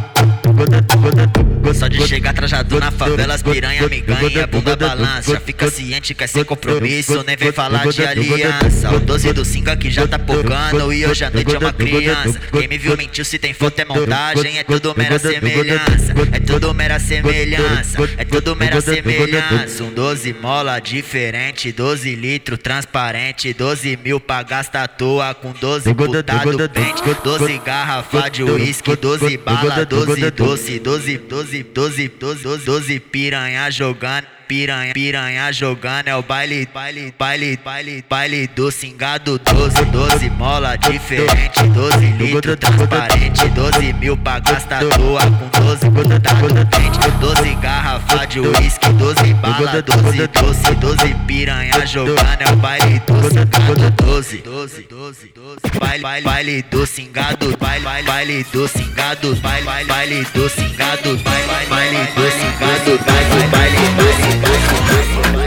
só 1.74 1.88
de 1.88 2.08
chegar 2.08 2.34
trajado 2.34 2.80
na 2.80 2.92
favela, 2.92 3.34
as 3.34 3.44
piranha 3.44 3.88
me 3.88 4.02
ganha, 4.02 4.48
bunda 4.48 4.76
balança. 4.76 5.34
Já 5.34 5.40
fica 5.40 5.70
ciente 5.70 6.16
que 6.16 6.24
é 6.24 6.28
sem 6.28 6.44
compromisso, 6.44 7.24
nem 7.24 7.36
vem 7.36 7.52
falar 7.52 7.88
de 7.88 8.06
aliança. 8.06 8.92
O 8.96 9.00
12 9.00 9.34
do 9.34 9.46
5 9.46 9.70
aqui 9.70 9.92
já 9.92 10.08
tá 10.08 10.18
pocando 10.18 10.92
e 10.94 11.06
hoje 11.06 11.26
à 11.26 11.30
noite 11.30 11.56
é 11.56 11.60
uma 11.60 11.74
criança. 11.74 12.40
Quem 12.52 12.68
me 12.68 12.78
viu 12.78 12.98
mentiu, 12.98 13.24
se 13.24 13.38
tem 13.38 13.54
foto 13.54 13.80
é 13.80 13.86
montagem, 13.86 14.58
é 14.58 14.64
tudo 14.64 14.96
mera 14.98 15.20
semelhança. 15.20 16.14
É 16.32 16.40
tudo 16.40 16.74
mera 16.74 17.00
semelhança, 17.00 17.98
é 18.18 18.26
tudo 18.26 18.56
mera 18.56 18.82
semelhança. 18.82 19.84
Um 19.84 19.94
12 19.94 20.34
mola 20.34 20.80
diferente, 20.80 21.72
12 21.72 22.16
litro 22.16 22.58
transparente, 22.58 23.54
12 23.54 24.00
mil 24.04 24.20
pra 24.20 24.42
gastar 24.42 24.88
toa 24.88 25.34
com 25.34 25.52
12 25.52 25.94
putado 25.94 26.70
pente, 26.70 27.04
12 27.24 27.58
garrafa 27.60 28.30
de 28.30 28.44
uísque, 28.44 28.96
12 28.96 29.38
bala, 29.38 29.86
12 29.86 30.32
doce, 30.32 30.47
doce, 30.48 30.80
doze, 30.80 31.18
doze, 31.18 31.62
doze, 31.62 32.08
doze, 32.08 32.66
doze 32.66 33.00
piranha 33.00 33.70
jogando. 33.70 34.37
Piranha, 34.48 34.94
piranha 34.94 35.52
jogando 35.52 36.08
é 36.08 36.16
o 36.16 36.24
baile, 36.24 36.66
baile, 36.74 37.14
baile, 37.20 37.60
baile, 37.66 38.06
baile 38.10 38.48
do 38.48 38.72
cingado 38.72 39.38
12, 39.38 39.84
12 39.86 40.30
mola 40.30 40.78
diferente, 40.78 41.62
12 41.64 42.06
litro 42.14 42.56
transparente, 42.56 43.46
12 43.50 43.94
mil 43.94 44.16
pra 44.16 44.40
gastar 44.40 44.86
à 44.86 44.90
toa 44.90 45.20
com 45.22 45.60
12 45.66 45.90
putado 45.90 46.48
dente, 46.64 47.12
12 47.20 47.56
garrafa 47.56 48.26
de 48.26 48.40
uísque, 48.40 48.88
12 48.94 49.34
bala, 49.34 49.82
12 49.82 50.28
doce, 50.28 50.76
12 50.76 51.14
piranha 51.28 51.86
jogando 51.86 52.42
é 52.42 52.54
o 52.54 52.56
baile 52.56 53.02
do 53.06 53.30
cingado 53.30 53.92
12, 54.06 54.38
12, 54.38 54.82
12, 54.90 55.32
12, 55.36 55.60
baile, 55.78 56.02
baile, 56.02 56.26
baile 56.26 56.62
do 56.72 56.88
cingado, 56.88 57.58
baile, 57.58 57.84
baile, 57.84 58.08
baile 58.08 58.44
do 58.54 58.66
cingado, 58.70 59.36
baile, 59.36 59.66
baile, 59.66 59.88
baile 59.90 60.28
do 60.34 60.50
cingado, 60.50 61.18
baile, 61.18 61.48
baile, 61.48 61.68
baile 61.70 61.98
do 62.16 62.32
cingado, 62.32 63.00
baile, 63.06 63.48
baile 63.50 64.37
Bye. 64.42 64.50
Bye. 64.50 65.34
Bye. 65.34 65.47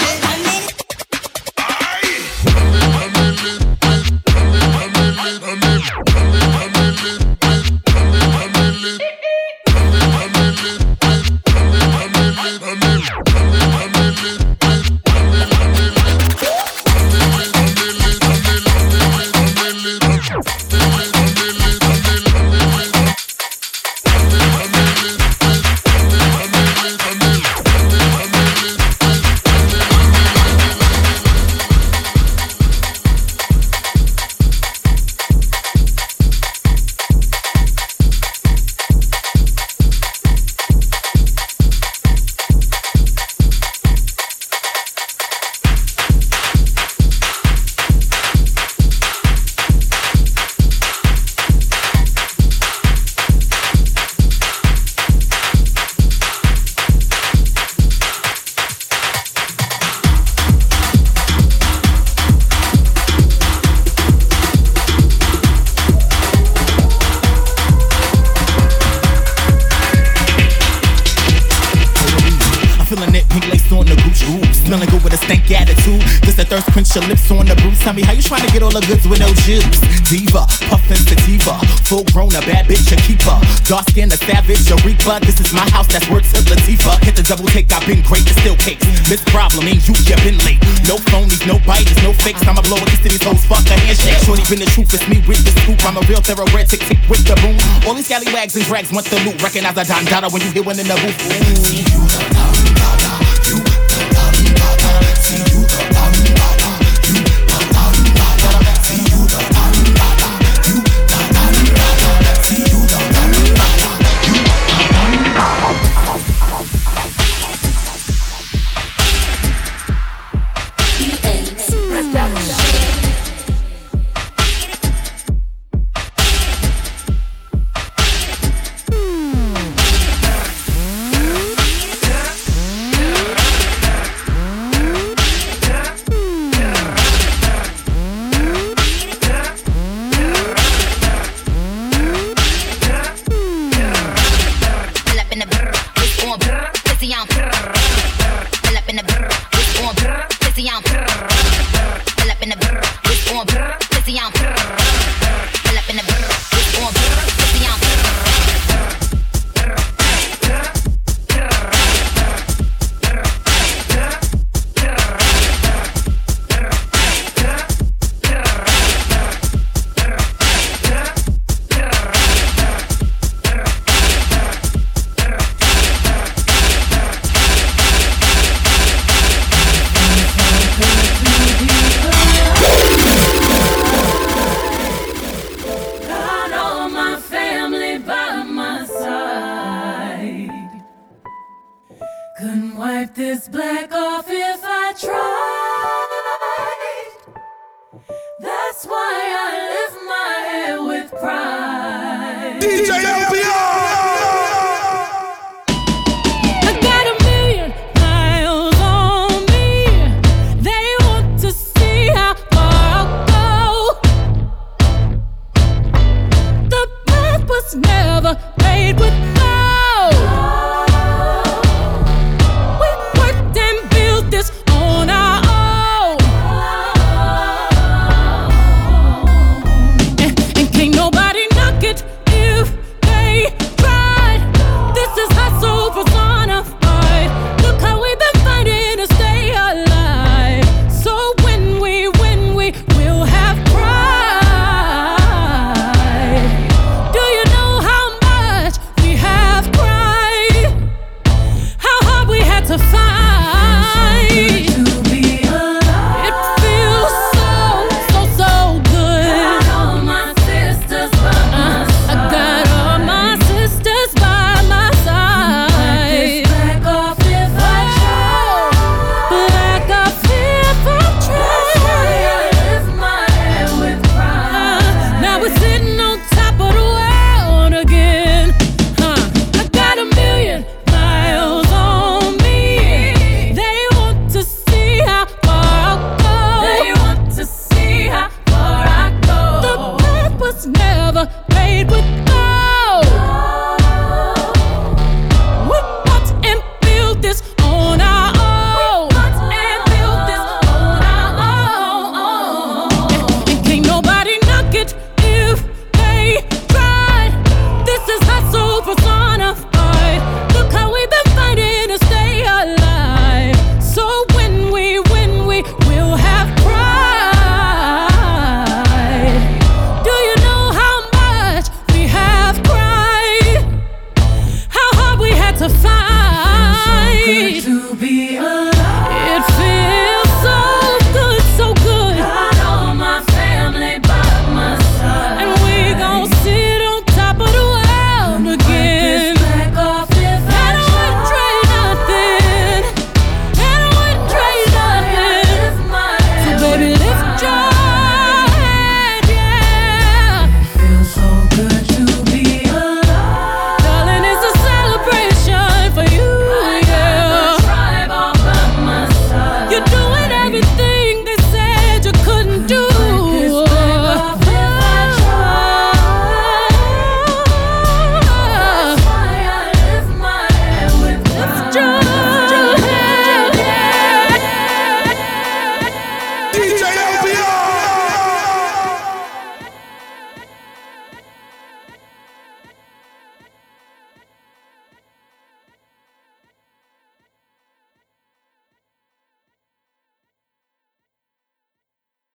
full 81.91 82.07
grown 82.15 82.31
a 82.31 82.41
bad 82.47 82.63
bitch 82.71 82.87
a 82.95 82.97
keeper. 83.03 83.35
Dark 83.67 83.83
skin 83.91 84.07
a 84.07 84.15
savage 84.15 84.71
a 84.71 84.79
reaper. 84.87 85.19
This 85.27 85.43
is 85.43 85.51
my 85.51 85.67
house, 85.75 85.91
that's 85.91 86.07
word 86.07 86.23
to 86.31 86.39
Latifah. 86.47 87.03
Hit 87.03 87.19
the 87.19 87.23
double 87.27 87.51
take, 87.51 87.67
I've 87.67 87.83
been 87.83 87.99
great, 88.07 88.23
it's 88.23 88.39
still 88.39 88.55
cakes. 88.55 88.87
This 89.11 89.19
problem 89.27 89.67
ain't 89.67 89.83
you, 89.83 89.93
you 90.07 90.15
been 90.23 90.39
late. 90.47 90.63
No 90.87 90.95
phonies, 91.11 91.43
no 91.43 91.59
biters, 91.67 91.99
no 91.99 92.15
fakes. 92.23 92.47
I'ma 92.47 92.63
blow 92.63 92.79
a 92.79 92.87
kiss 92.87 93.03
to 93.03 93.09
these 93.11 93.23
hoes, 93.27 93.43
fuck 93.43 93.67
a 93.67 93.75
handshake. 93.75 94.23
Shorty 94.23 94.47
been 94.47 94.63
the 94.63 94.71
truth, 94.71 94.95
it's 94.95 95.03
me 95.11 95.19
with 95.27 95.43
the 95.43 95.51
scoop. 95.59 95.83
I'm 95.83 95.99
a 95.99 96.03
real 96.07 96.23
thoroughbred, 96.23 96.71
tick 96.71 96.79
tick 96.87 97.03
with 97.11 97.27
the 97.27 97.35
boom. 97.43 97.59
All 97.83 97.93
these 97.93 98.07
scallywags 98.07 98.55
and 98.55 98.63
drags 98.63 98.87
want 98.95 99.11
the 99.11 99.19
loot. 99.27 99.43
Recognize 99.43 99.75
a 99.75 99.83
Don 99.83 100.07
Dada 100.07 100.31
when 100.31 100.41
you 100.41 100.51
hear 100.55 100.63
one 100.63 100.79
in 100.79 100.87
the 100.87 100.95
booth. 100.95 102.40